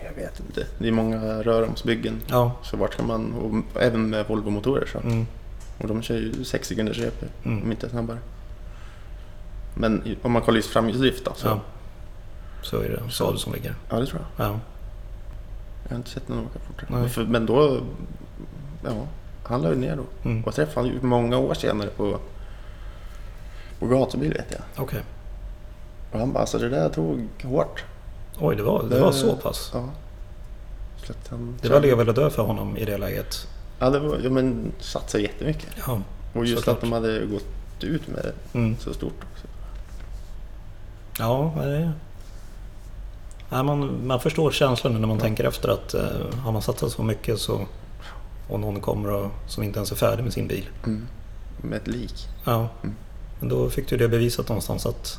[0.04, 0.66] Jag vet inte.
[0.78, 2.20] Det är många röromsbyggen.
[2.26, 2.52] Ja.
[2.62, 3.32] Så vart ska man...
[3.34, 4.98] Och även med Volvo-motorer så.
[4.98, 5.26] Mm.
[5.78, 7.62] Och de kör ju 6 sekunders rep Mm.
[7.62, 8.18] om inte snabbare.
[9.76, 11.32] Men om man kollar just framhjulsdrift då.
[11.36, 11.60] Så, Ja.
[12.62, 13.74] Så är det Saab som ligger.
[13.90, 14.46] ja, det tror jag.
[14.46, 14.58] Ja.
[15.84, 16.86] Jag har inte sett någon åka fortare.
[16.90, 17.00] Nej.
[17.00, 17.80] Men, för, men då...
[18.84, 19.06] Ja.
[19.44, 20.28] Han la ner då.
[20.28, 20.44] Mm.
[20.44, 22.18] Och träffade honom många år senare på,
[23.78, 24.60] på gatubil vet jag.
[24.84, 25.00] Okej.
[26.12, 27.84] Och han bara, alltså det där tog hårt.
[28.40, 29.70] Oj, det var, det Det- var så pass.
[29.74, 29.84] Ja.
[31.06, 33.48] Så att han Det var leva eller dö för honom i det läget.
[33.78, 35.68] Ja, det var, ja men satsade jättemycket.
[35.86, 36.00] Ja.
[36.34, 36.74] Och just Såklart.
[36.76, 37.44] att de hade gått
[37.84, 38.76] ut med det Mm.
[38.78, 39.46] så stort också.
[41.18, 41.92] Ja, vad är det?
[43.50, 45.22] Ja, man, man förstår känslan när man Ja.
[45.22, 47.66] tänker efter att eh, har man satsat så mycket så
[48.48, 50.68] och någon kommer och, som inte ens är färdig med sin bil.
[50.86, 51.06] Mm.
[51.62, 52.28] Med ett lik.
[52.44, 52.68] Ja.
[52.82, 52.94] Mm.
[53.40, 55.18] Men då fick du det bevisat någonstans att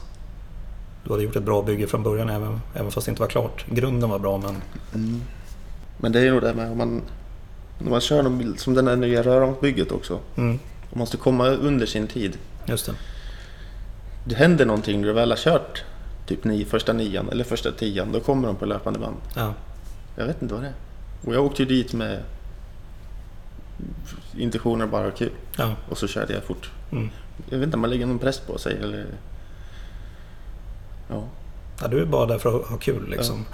[1.03, 3.65] du hade gjort ett bra bygge från början även, även fast det inte var klart.
[3.69, 4.55] Grunden var bra men
[4.95, 5.21] Mm.
[5.97, 7.01] Men det är nog det med om man,
[7.79, 10.19] när man kör någon som den här nya röromsbygget också.
[10.38, 10.59] mm,
[10.91, 12.38] Man måste komma under sin tid.
[12.65, 12.91] just det.
[14.25, 15.83] Det händer någonting när du väl har kört
[16.27, 18.11] typ nio, första nian eller första tian.
[18.11, 19.15] Då kommer de på löpande band.
[19.35, 19.53] Ja.
[20.15, 20.73] Jag vet inte vad det är.
[21.25, 22.19] Och jag åkte ju dit med
[24.38, 25.32] intentioner bara kul.
[25.58, 25.71] Ja.
[25.89, 26.71] Och så körde jag fort.
[26.91, 27.10] Mm.
[27.50, 29.06] Jag vet inte om man lägger någon press på sig eller...
[31.10, 31.24] Ja.
[31.82, 33.45] ja, du är bara där för att ha kul liksom.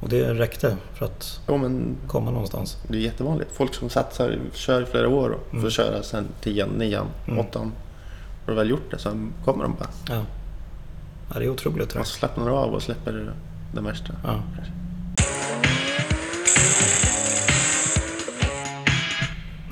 [0.00, 2.76] Och det räckte för att ja, men komma någonstans.
[2.88, 3.50] det är jättevanligt.
[3.52, 5.62] Folk som satsar, kör i flera år och Mm.
[5.62, 7.38] får köra sen tian, nian, Mm.
[7.38, 7.72] åttan.
[8.46, 9.88] Har du väl gjort det så kommer de bara.
[10.08, 10.24] Ja.
[11.32, 11.94] ja, det är otroligt.
[11.94, 13.32] Man slappnar av och släpper
[13.74, 14.12] det värsta.
[14.24, 14.42] Ja.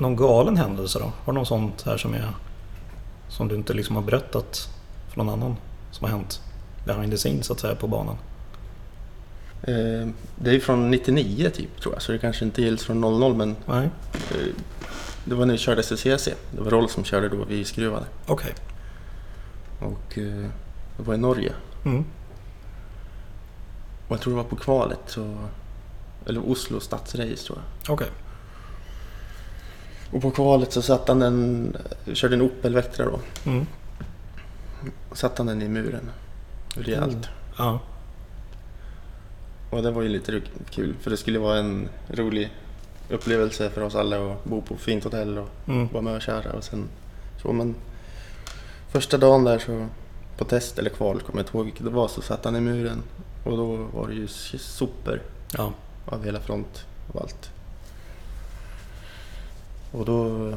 [0.01, 1.05] Någon galen händelse då?
[1.05, 2.29] Har du något sånt här som, är,
[3.29, 4.69] som du inte liksom har berättat
[5.09, 5.55] för någon annan
[5.91, 6.41] som har hänt
[6.85, 8.17] behind the scenes så att säga på banan?
[9.63, 13.35] Eh, det är från 99 typ tror jag, så det kanske inte gills från 00
[13.35, 13.83] men eh,
[15.25, 16.29] det var när vi körde SCCC.
[16.51, 18.05] Det var Rolf som körde då, vi skruvade.
[18.25, 18.53] okej.
[19.79, 20.49] Och eh,
[20.97, 21.53] det var i Norge.
[21.85, 22.05] Mm.
[24.07, 25.37] Och jag tror det var på kvalet, så,
[26.25, 27.93] eller Oslo stadsrace tror jag.
[27.93, 28.07] Okej.
[30.11, 31.77] Och på kvalet så satt han en,
[32.13, 33.19] körde en Opel Vectra då.
[33.45, 33.65] Mm.
[35.11, 36.09] Satt han den i muren.
[36.75, 37.11] Rejält.
[37.13, 37.23] Mm.
[37.57, 37.79] Ja.
[39.69, 42.49] Och det var ju lite kul för det skulle vara en rolig
[43.09, 45.87] upplevelse för oss alla att bo på fint hotell och Mm.
[45.87, 46.51] vara med och köra.
[46.51, 46.87] Och sen,
[47.41, 47.75] så, men
[48.91, 49.87] första dagen där så
[50.37, 52.59] på test eller kval, kommer jag inte ihåg vilket det var, så satt han i
[52.61, 53.03] muren.
[53.45, 55.21] Och då var det ju sopor
[55.57, 55.73] Ja.
[56.05, 57.51] av hela front och allt.
[59.91, 60.51] Och då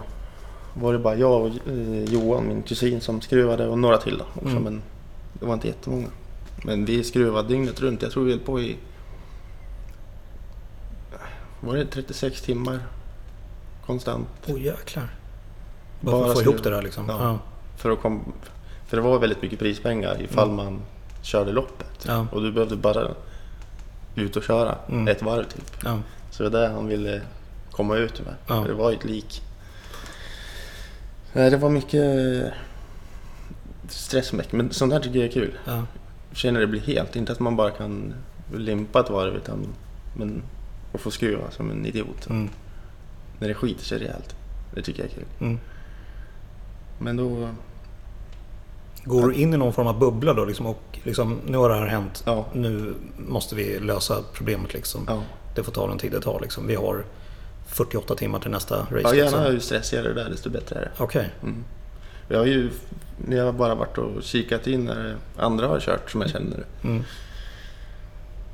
[0.75, 4.25] var det bara jag och eh, Johan, min kusin, som skruvade och några till då
[4.35, 4.49] också.
[4.57, 4.63] Mm.
[4.63, 4.83] Men
[5.33, 6.07] det var inte jättemånga.
[6.65, 8.03] Men vi skruvade dygnet runt.
[8.03, 8.77] Jag tror vi höll på i...
[11.61, 12.79] Var det 36 timmar?
[13.87, 14.29] Konstant.
[14.47, 15.09] Åh jäklar.
[16.01, 17.05] Bara, Bara för att få ihop det där liksom.
[17.09, 17.17] Ja.
[17.21, 17.39] Ja.
[17.77, 18.33] För, att kom,
[18.87, 20.57] för det var väldigt mycket prispengar ifall Mm.
[20.57, 20.81] man
[21.23, 22.05] körde loppet.
[22.07, 22.27] Ja.
[22.33, 23.09] Och du behövde bara
[24.15, 25.09] ut och köra Mm.
[25.09, 25.77] ett varv typ.
[25.85, 25.99] Ja.
[26.31, 27.21] Så det var det han ville
[27.77, 28.35] komma ut med.
[28.47, 28.63] Ja.
[28.63, 29.43] För Det var ju ett lik.
[31.33, 32.05] Nej, det var mycket
[33.89, 35.59] stress och men sånt här tycker jag är kul.
[35.65, 35.83] Ja.
[36.33, 38.15] Känner det blir helt, inte att man bara kan
[38.55, 39.67] limpa ett varv utan
[40.17, 40.43] men
[40.93, 42.27] att få skruva som en idiot.
[42.31, 42.49] Mm.
[43.39, 44.37] När det skiter sig rejält.
[44.75, 45.25] Det tycker jag är kul.
[45.41, 45.59] Mm.
[46.99, 47.49] Men då,
[49.05, 51.75] Går du in i någon form av bubbla då liksom och liksom, nu har det
[51.75, 52.23] här hänt.
[52.27, 55.05] ja, Nu måste vi lösa problemet liksom.
[55.09, 55.23] ja.
[55.55, 56.67] Det får ta den tid det tar liksom.
[56.67, 57.05] Vi har
[57.67, 58.89] 48 timmar till nästa race.
[58.91, 59.17] ja liksom.
[59.41, 60.91] gärna ju stressigare det där desto bättre är det.
[60.99, 61.31] Okej.
[61.43, 61.65] Mm.
[62.29, 62.71] Jag har ju,
[63.31, 66.65] jag har bara varit och kikat in när andra har kört som jag känner.
[66.85, 67.03] Mm.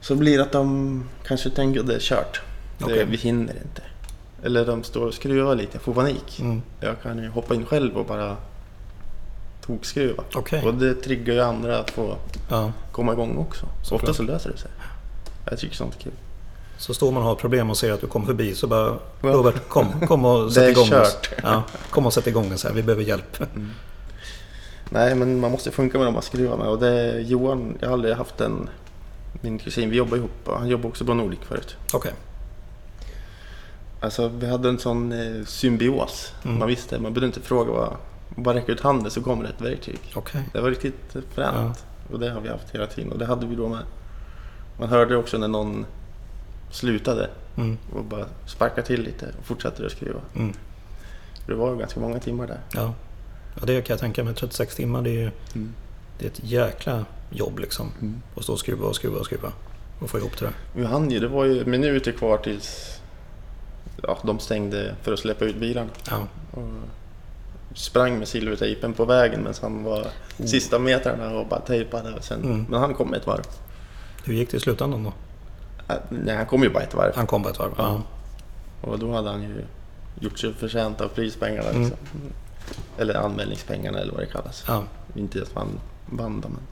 [0.00, 2.40] Så blir det att de kanske tänker att det är kört.
[2.78, 3.04] Det, Okej.
[3.08, 3.82] Vi hinner inte.
[4.42, 6.40] Eller de står och skruvar lite, jag får panik.
[6.40, 6.62] Mm.
[6.80, 8.36] Jag kan ju hoppa in själv och bara
[9.66, 10.24] tokskruva.
[10.34, 10.62] Okej.
[10.66, 12.16] Och det triggar ju andra att få
[12.50, 12.72] Ja.
[12.92, 13.66] komma igång också.
[13.66, 14.02] Så Såklart.
[14.02, 14.70] ofta så löser det sig.
[15.50, 16.12] Jag tycker sånt är kul.
[16.80, 19.28] Så står man och har problem och ser att du kommer förbi så bara Ja.
[19.28, 21.18] Robert kom, kom och sätt igång oss.
[21.42, 22.72] Ja, kom och sätt igång oss här.
[22.72, 23.42] Vi behöver hjälp.
[24.90, 26.68] Nej, men man måste funka med dem man skruvar med.
[26.68, 28.68] Och det Johan, jag har aldrig haft en...
[29.40, 30.30] Min kusin, vi jobbar ihop.
[30.46, 31.76] Han jobbar också på Nordic förut.
[31.92, 32.12] Okej.
[34.00, 36.32] Alltså vi hade en sån eh, symbios.
[36.44, 36.58] Mm.
[36.58, 37.96] Man visste, man behövde inte fråga vad...
[38.36, 40.00] Bara räcka ut handen så kommer det ett verktyg.
[40.14, 40.42] Okej.
[40.52, 41.84] Det var riktigt fränt.
[42.12, 43.12] Och det har vi haft hela tiden.
[43.12, 43.82] Och det hade vi då med.
[44.78, 45.86] Man hörde också när någon
[46.70, 47.78] slutade Mm.
[47.94, 50.20] och bara sparkade till lite och fortsatte att skruva.
[50.36, 50.52] Mm.
[51.46, 52.60] Det var ganska många timmar där.
[52.72, 52.94] Ja.
[53.60, 54.34] ja, det kan jag tänka mig.
[54.34, 55.30] 36 timmar, det är ju
[56.18, 57.90] det är ett jäkla jobb liksom.
[58.00, 58.22] Mm.
[58.36, 59.52] Att stå och skruva och skruva och skruva.
[60.00, 60.54] Och få ihop det där.
[60.74, 63.00] Vi hann ju, det var ju minuter kvar tills
[64.02, 65.90] ja, de stängde för att släppa ut bilarna.
[66.10, 66.26] Ja.
[66.50, 66.68] Och
[67.74, 70.06] sprang med silvertejpen på vägen medan han var
[70.44, 72.12] sista metrarna och bara tejpade.
[72.14, 72.66] Och sen, Mm.
[72.68, 73.44] Men han kom ett varv.
[74.24, 75.12] Hur gick det i slutändan då?
[75.92, 77.12] Äh, Nej, han kom ju bara ett varv.
[77.14, 77.72] Han kom bara ett varv?
[77.78, 78.02] Ja.
[78.80, 79.64] Och då hade han ju
[80.20, 81.68] gjort sig förtjänt av prispengarna.
[81.68, 81.82] Mm.
[81.82, 81.98] Liksom.
[82.98, 84.64] Eller anmälningspengarna eller vad det kallas.
[84.66, 84.82] Ja.
[85.14, 85.68] Inte att man
[86.06, 86.52] vann dem.
[86.52, 86.62] Men...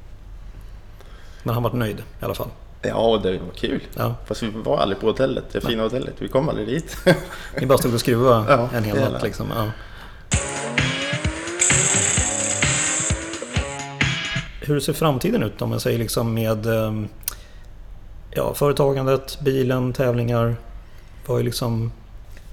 [1.43, 2.49] Men han var nöjd i alla fall.
[2.83, 3.81] Ja, det var kul.
[3.95, 4.15] Ja.
[4.27, 6.15] Fast vi var aldrig på hotellet, det fina hotellet.
[6.19, 6.97] Vi kom aldrig dit.
[7.61, 9.47] Ni bara stod och skruvade Ja, en hel natt liksom.
[9.55, 9.71] Ja.
[14.61, 17.09] Hur ser framtiden ut om man säger liksom med ehm,
[18.31, 20.57] ja, företagandet, bilen, tävlingar?
[21.27, 21.93] Vad är liksom,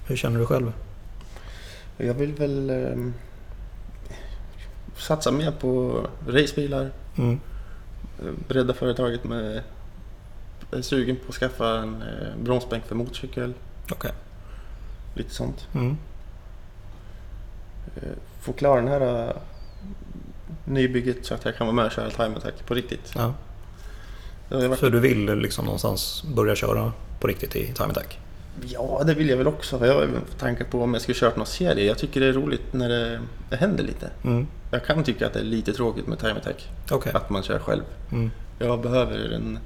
[0.07, 0.73] hur känner du själv?
[1.97, 3.13] Jag vill väl ehm,
[4.97, 6.91] satsa mer på racebilar.
[7.17, 7.39] Mm.
[8.47, 9.63] Bredda företaget med...
[10.71, 13.53] Jag är sugen på att skaffa en eh, bromsbänk för motorcykel.
[13.91, 14.11] Okej.
[15.13, 15.67] Lite sånt.
[15.73, 15.97] Mm.
[17.95, 18.01] Eh,
[18.41, 19.35] Få klara den här eh,
[20.65, 23.11] nybygget så att jag kan vara med och köra time attack på riktigt.
[23.15, 23.33] Ja.
[24.49, 28.19] Varit Så du vill liksom någonstans börja köra på riktigt i time attack?
[28.61, 29.85] Ja, det vill jag väl också.
[29.85, 31.85] Jag har även tankar på om jag skulle kört någon serie.
[31.85, 34.09] Jag tycker det är roligt när det, det händer lite.
[34.23, 34.47] Mm.
[34.71, 36.69] Jag kan tycka att det är lite tråkigt med time attack.
[36.91, 37.11] Okej.
[37.15, 37.83] Att man kör själv.
[38.11, 38.31] Mm.
[38.59, 39.59] Jag behöver en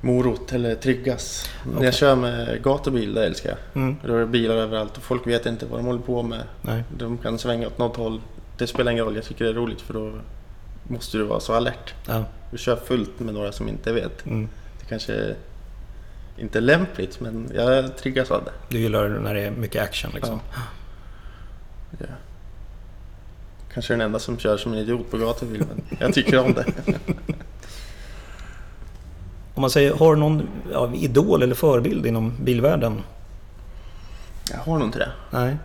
[0.00, 1.50] morot eller triggas.
[1.64, 1.84] När Okej.
[1.84, 3.82] jag kör med gatubil, det älskar jag.
[3.82, 3.96] Mm.
[4.06, 6.42] Då är det bilar överallt och folk vet inte vad de håller på med.
[6.62, 6.84] Nej.
[6.98, 8.20] De kan svänga åt något håll.
[8.58, 10.12] Det spelar ingen roll, jag tycker det är roligt för då
[10.88, 11.94] måste du vara så alert.
[12.06, 12.24] Ja.
[12.50, 14.26] Du kör fullt med några som inte vet.
[14.26, 14.48] Mm.
[14.80, 15.34] Det kanske
[16.36, 18.52] inte är lämpligt men jag triggas av det.
[18.68, 20.40] Du gillar när det är mycket action liksom?
[20.52, 20.58] Ja.
[23.74, 26.64] Kanske den enda som kör som en idiot på gatubil men jag tycker om det.
[29.54, 33.02] Om man säger, har du någon ja, idol eller förebild inom bilvärlden?
[34.50, 35.12] Jag har nog inte det.
[35.30, 35.56] Nej.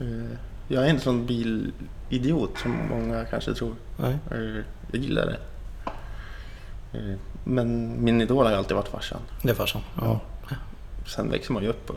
[0.00, 0.36] Eh,
[0.68, 3.74] Jag är inte sån bilidiot som många kanske tror.
[4.02, 4.18] Nej.
[4.30, 5.38] Eh, Jag gillar det.
[6.98, 9.20] Eh, Men min idol har ju alltid varit farsan.
[9.42, 9.82] Det är farsan?
[10.00, 10.20] Ja.
[11.06, 11.90] Sen växer man ju upp.
[11.90, 11.96] och-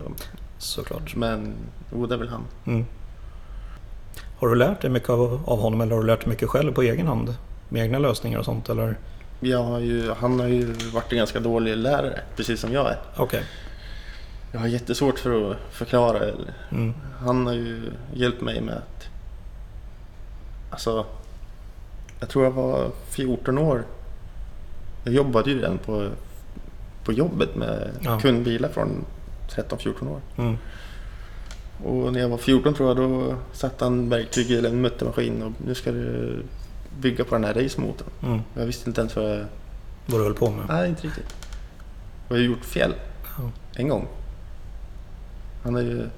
[0.57, 1.15] Såklart.
[1.15, 1.53] Men
[1.91, 2.43] jo, det är väl han.
[2.65, 2.85] Mm.
[4.39, 6.73] Har du lärt dig mycket av, av honom eller har du lärt dig mycket själv
[6.73, 7.35] på egen hand?
[7.69, 8.97] Med egna lösningar och sånt eller?
[9.39, 12.97] Jag har ju, han har ju varit en ganska dålig lärare, precis som jag är.
[13.17, 13.43] Okej.
[14.51, 16.19] Jag har jättesvårt för att förklara.
[16.71, 16.93] Mm.
[17.19, 19.07] han har ju hjälpt mig med att...
[20.71, 21.05] Alltså,
[22.19, 23.84] jag tror jag var 14 år.
[25.04, 26.08] Jag jobbade ju redan på,
[27.04, 28.19] på jobbet med Ja.
[28.19, 29.06] kundbilar från
[29.49, 30.21] 13-14 år.
[30.38, 30.58] Mm.
[31.84, 35.51] Och när jag var 14 tror jag då satte han verktyg eller en muttermaskin och
[35.65, 36.36] nu ska du
[36.99, 38.08] bygga på den här racemotorn.
[38.23, 38.41] Mm.
[38.54, 39.45] Jag visste inte ens vad jag...
[40.06, 40.65] Vad du höll på med?
[40.67, 41.36] Nej, inte riktigt.
[42.28, 42.93] Och jag har gjort fel.
[43.38, 43.51] Ja.
[43.75, 44.08] En gång.
[45.63, 46.10] Han har ju...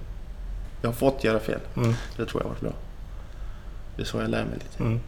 [0.82, 1.60] Jag har fått göra fel.
[1.78, 1.94] Mm.
[2.18, 2.74] Det tror jag har varit bra.
[3.96, 4.84] Det är så jag lär mig lite.
[4.84, 5.00] Mm.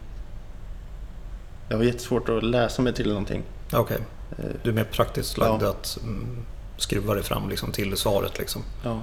[1.70, 3.42] Jag har jättesvårt att läsa mig till någonting.
[3.72, 3.98] Okej.
[4.38, 5.70] Eh, Du är mer praktiskt lagd Ja.
[5.70, 6.38] att mm,
[6.76, 8.62] skruva dig fram liksom, till svaret liksom.
[8.84, 9.00] Ja.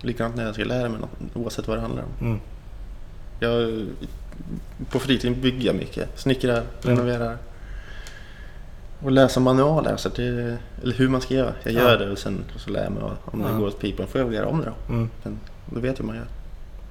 [0.00, 2.26] Likadant när jag ska lära mig något, oavsett vad det handlar om.
[2.26, 2.40] Mm.
[3.40, 3.86] Jag,
[4.90, 6.18] på fritiden bygger jag mycket.
[6.20, 7.38] Snickrar, renoverar.
[9.02, 9.96] Och läsa manualer.
[9.96, 11.52] Så att det, eller hur man ska göra.
[11.62, 11.96] Jag gör Ja.
[11.98, 13.58] det och sen så lär jag mig om det Ja.
[13.58, 14.06] går åt pipan.
[14.06, 14.92] får jag väl göra om det då.
[14.94, 15.10] Mm.
[15.22, 16.26] Men då vet jag hur man gör.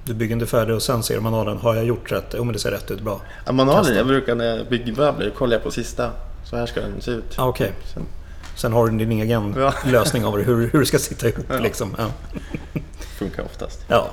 [0.06, 1.56] Du bygger inte färdig och sen ser manualen.
[1.58, 2.34] Har jag gjort rätt?
[2.36, 3.00] Jo men det ser rätt ut.
[3.00, 3.20] Bra.
[3.46, 3.96] Ja, manualen, Testa.
[3.98, 6.10] jag brukar när jag bygger möbler kollar jag på sista.
[6.44, 7.34] Så här ska den se ut.
[7.38, 7.72] Ah, Okej.
[7.94, 8.02] Sen,
[8.56, 9.74] Sen har du din egen Ja.
[9.90, 11.44] lösning av hur, hur det ska sitta ihop.
[11.48, 11.58] Ja.
[11.58, 11.94] Liksom.
[11.98, 12.06] Ja.
[13.18, 13.84] funkar oftast.
[13.88, 14.06] Ja.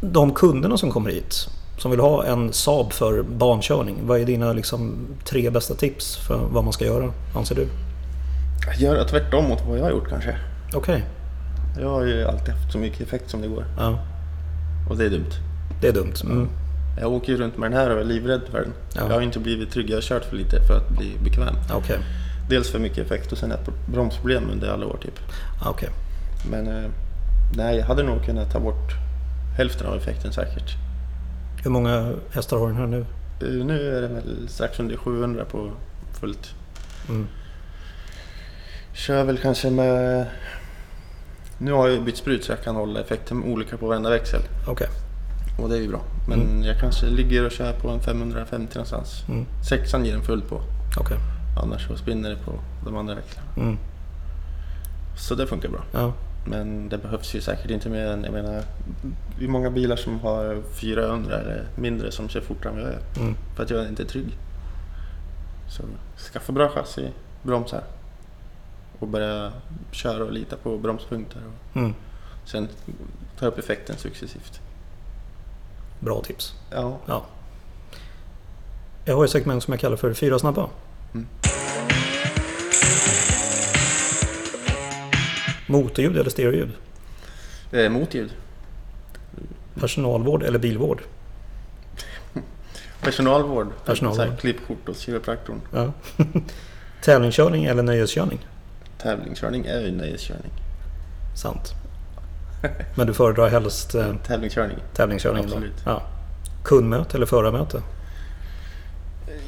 [0.00, 1.34] De kunderna som kommer hit,
[1.78, 3.98] som vill ha en Saab för bankörning.
[4.02, 7.68] Vad är dina liksom, tre bästa tips för vad man ska göra, anser du?
[8.78, 10.36] Göra tvärtom mot vad jag har gjort kanske.
[10.74, 11.04] Okej,
[11.80, 13.64] Jag har ju alltid haft så mycket effekt som det går.
[13.78, 13.98] ja,
[14.90, 15.30] Och det är dumt.
[15.80, 16.14] det är dumt.
[16.24, 16.48] Mm.
[17.00, 18.72] Jag åker ju runt med den här och är livrädd för den.
[18.94, 19.00] Ja.
[19.08, 19.90] Jag har inte blivit trygg.
[19.90, 21.54] Jag har kört för lite för att bli bekväm.
[21.72, 21.98] Okej,
[22.48, 25.18] Dels för mycket effekt och sen ett bromsproblem under alla år typ.
[25.62, 25.88] Ah, okej.
[26.50, 26.90] Men eh,
[27.56, 28.92] nej, jag hade nog kunnat ta bort
[29.56, 30.76] hälften av effekten säkert.
[31.64, 33.06] Hur många hästar har den här nu?
[33.40, 35.70] Eh, Nu är det väl strax under 700 på
[36.20, 36.54] fullt.
[37.08, 37.26] Mm.
[38.94, 40.26] Kör väl kanske med...
[41.62, 44.40] Nu har jag bytt sprut så jag kan hålla effekten olika på varenda växel.
[44.66, 44.88] Okej,
[45.58, 46.00] Och det är ju bra.
[46.28, 46.62] Men Mm.
[46.62, 49.24] jag kanske ligger och kör på en 550 någonstans.
[49.28, 49.46] mm.
[49.68, 50.60] Sexan ger den full på.
[51.00, 51.16] okej.
[51.62, 52.52] Annars så spinner det på
[52.84, 53.48] de andra växlarna.
[53.56, 53.78] Mm.
[55.18, 55.80] Så det funkar bra.
[55.92, 56.12] Ja.
[56.46, 58.62] Men det behövs ju säkert inte mer än, jag menar,
[59.38, 62.92] det är många bilar som har 400 eller mindre som kör fortare än vad jag
[62.92, 63.22] gör.
[63.22, 63.34] Mm.
[63.56, 64.38] För att jag är inte är trygg.
[65.68, 65.82] Så
[66.32, 67.10] skaffa bra chassi,
[67.42, 67.82] bromsar.
[69.02, 69.52] Och börja
[69.90, 71.40] köra och lita på bromspunkter.
[71.70, 71.94] Och Mm.
[72.44, 72.68] sen
[73.38, 74.60] ta upp effekten successivt.
[76.00, 76.54] Bra tips.
[76.70, 77.24] Ja, Ja.
[79.04, 80.68] Jag har ett segment som jag kallar för Fyra snabba.
[81.14, 81.26] Mm.
[85.68, 86.70] Motorljud eller stereoljud?
[87.72, 88.30] Eh, motljud.
[89.74, 91.02] Personalvård eller bilvård?
[93.00, 93.68] Personalvård.
[93.84, 94.38] Personalvård.
[94.40, 95.60] Klippkort hos kiropraktorn.
[95.72, 95.92] Ja.
[97.02, 98.38] Tävlingskörning eller nöjeskörning?
[99.02, 100.52] Tävlingskörning är ju nöjeskörning.
[101.36, 101.72] Sant.
[102.94, 104.76] Men du föredrar helst eh, Tävlingskörning.
[104.94, 105.42] tävlingskörning?
[105.42, 105.48] då?
[105.48, 105.82] Absolut.
[105.86, 106.02] Ja.
[106.64, 107.82] Kundmöte eller förarmöte?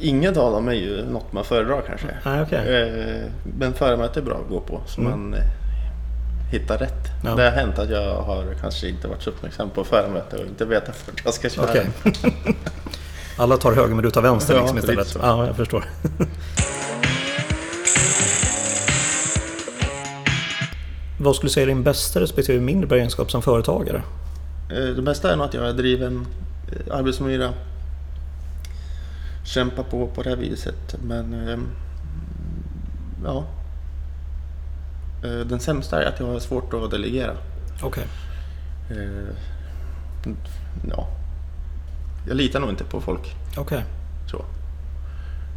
[0.00, 2.06] Inget av dem är ju något man föredrar kanske.
[2.24, 2.82] Nej, okej.
[2.82, 5.12] Eh, Men förarmöte är bra att gå på så Mm.
[5.12, 5.40] man eh,
[6.52, 7.06] hittar rätt.
[7.24, 7.34] Ja.
[7.34, 10.64] Det har hänt att jag har kanske inte varit så uppmärksam på förarmöte och inte
[10.64, 11.64] vetat vart jag ska köra.
[11.70, 11.86] Okej.
[13.38, 15.16] Alla tar höger men du tar vänster Ja, liksom lite istället?
[15.26, 15.84] Ja, jag förstår.
[21.24, 24.02] Vad skulle du säga är din bästa respektive mindre egenskap som företagare?
[24.70, 26.26] Eh, Det bästa är nog att jag är driven,
[26.72, 27.50] eh, arbetsmyra,
[29.44, 30.96] kämpar på på det här viset.
[31.04, 31.66] Men ehm,
[33.24, 33.44] ja.
[35.24, 37.32] Eh, Den sämsta är att jag har svårt att delegera.
[37.82, 38.04] Okej.
[38.90, 39.34] Eh,
[40.90, 41.08] Ja.
[42.28, 43.34] Jag litar nog inte på folk.
[43.56, 43.84] Okej.
[44.30, 44.44] Så.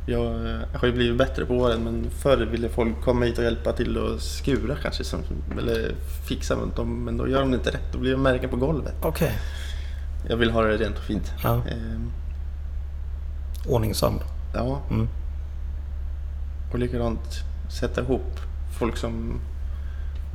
[0.09, 3.37] Jag, eh, jag har ju blivit bättre på åren men förr ville folk komma hit
[3.37, 5.03] och hjälpa till och skura kanske.
[5.03, 5.19] Som,
[5.59, 5.95] eller
[6.27, 7.03] fixa runt dem.
[7.03, 7.93] Men då gör de inte rätt.
[7.93, 8.95] Då blir det märken på golvet.
[9.01, 9.39] Okej.
[10.29, 11.33] Jag vill ha det rent och fint.
[11.43, 11.53] Ja.
[11.53, 12.11] Ehm,
[13.67, 14.19] Ordningsam.
[14.53, 14.81] ja.
[14.89, 15.07] Mm.
[16.73, 17.43] Och likadant
[17.79, 18.39] sätta ihop
[18.79, 19.39] folk som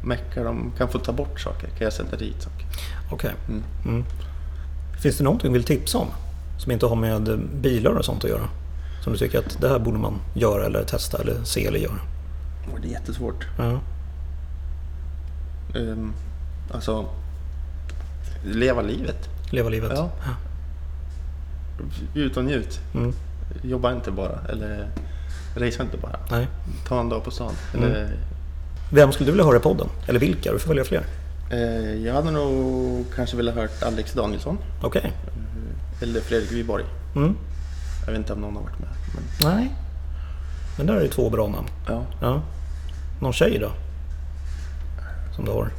[0.04, 0.44] meckar.
[0.44, 1.68] De kan få ta bort saker.
[1.68, 2.66] Kan jag sätta dit saker.
[3.10, 3.32] Okej.
[3.48, 3.62] Mm.
[3.84, 4.04] Mm.
[5.02, 6.08] Finns det någonting du vill tipsa om?
[6.58, 8.48] Som inte har med bilar och sånt att göra?
[9.05, 11.98] Som du tycker att det här borde man göra eller testa eller se eller göra?
[12.82, 13.46] Det är jättesvårt.
[13.59, 13.80] Ja.
[15.78, 16.12] Ehm,
[16.70, 17.09] alltså,
[18.44, 19.28] leva livet.
[19.50, 19.92] Leva livet?
[19.94, 20.11] Ja.
[22.14, 22.80] Ut och njut.
[22.94, 23.12] Mm.
[23.62, 24.38] Jobba inte bara.
[24.48, 24.88] Eller
[25.57, 26.16] resa inte bara.
[26.30, 26.46] Nej.
[26.88, 27.53] Ta en dag på stan.
[27.74, 27.90] Mm.
[27.90, 28.16] Eller,
[28.92, 29.88] Vem skulle du vilja höra i podden?
[30.07, 30.53] Eller vilka?
[30.53, 31.05] Du får välja fler.
[31.50, 34.59] eh, jag hade nog kanske velat hört Alex Danielsson.
[34.82, 35.12] Okej.
[36.03, 36.84] Eller Fredrik Wiborg.
[37.16, 37.36] Mm.
[38.07, 38.88] Jag vet inte om någon har varit med.
[39.14, 39.72] Men, Nej.
[40.76, 41.68] Men där är det två bra namn.
[41.88, 42.05] ja.
[42.20, 42.42] Ja.
[43.20, 43.70] Någon tjej då?
[45.36, 45.70] Som du har?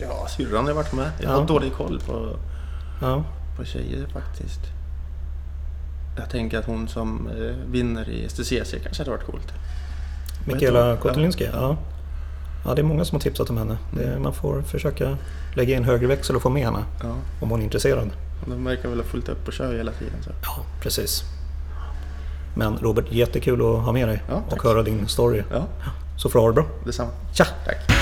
[0.00, 1.10] ja, syrran har varit med.
[1.20, 1.36] Jag Ja.
[1.38, 2.36] har dålig koll på,
[3.00, 3.24] Ja.
[3.56, 4.60] på tjejer faktiskt.
[6.16, 9.52] Jag tänker att hon som eh, vinner i STCC kanske hade varit coolt.
[10.44, 10.96] Mikaela hon?
[10.96, 11.48] Kotelinski?
[11.52, 11.76] Ja.
[12.66, 12.74] Ja.
[12.74, 13.76] det är många som har tipsat om henne.
[13.90, 15.16] Det, man får försöka
[15.54, 17.14] lägga in högre växel och få med henne Ja.
[17.40, 18.10] om hon är intresserad.
[18.46, 20.14] De verkar väl ha fullt upp och kör hela tiden.
[20.24, 20.30] Så.
[20.42, 21.22] Ja, precis.
[22.54, 25.42] Men Robert, jättekul att ha med dig Ja, och höra din story.
[25.52, 25.66] Ja,
[26.18, 26.64] Så får du ha det bra.
[26.84, 27.10] detsamma.
[27.34, 27.46] Tja!
[27.66, 27.95] Tack.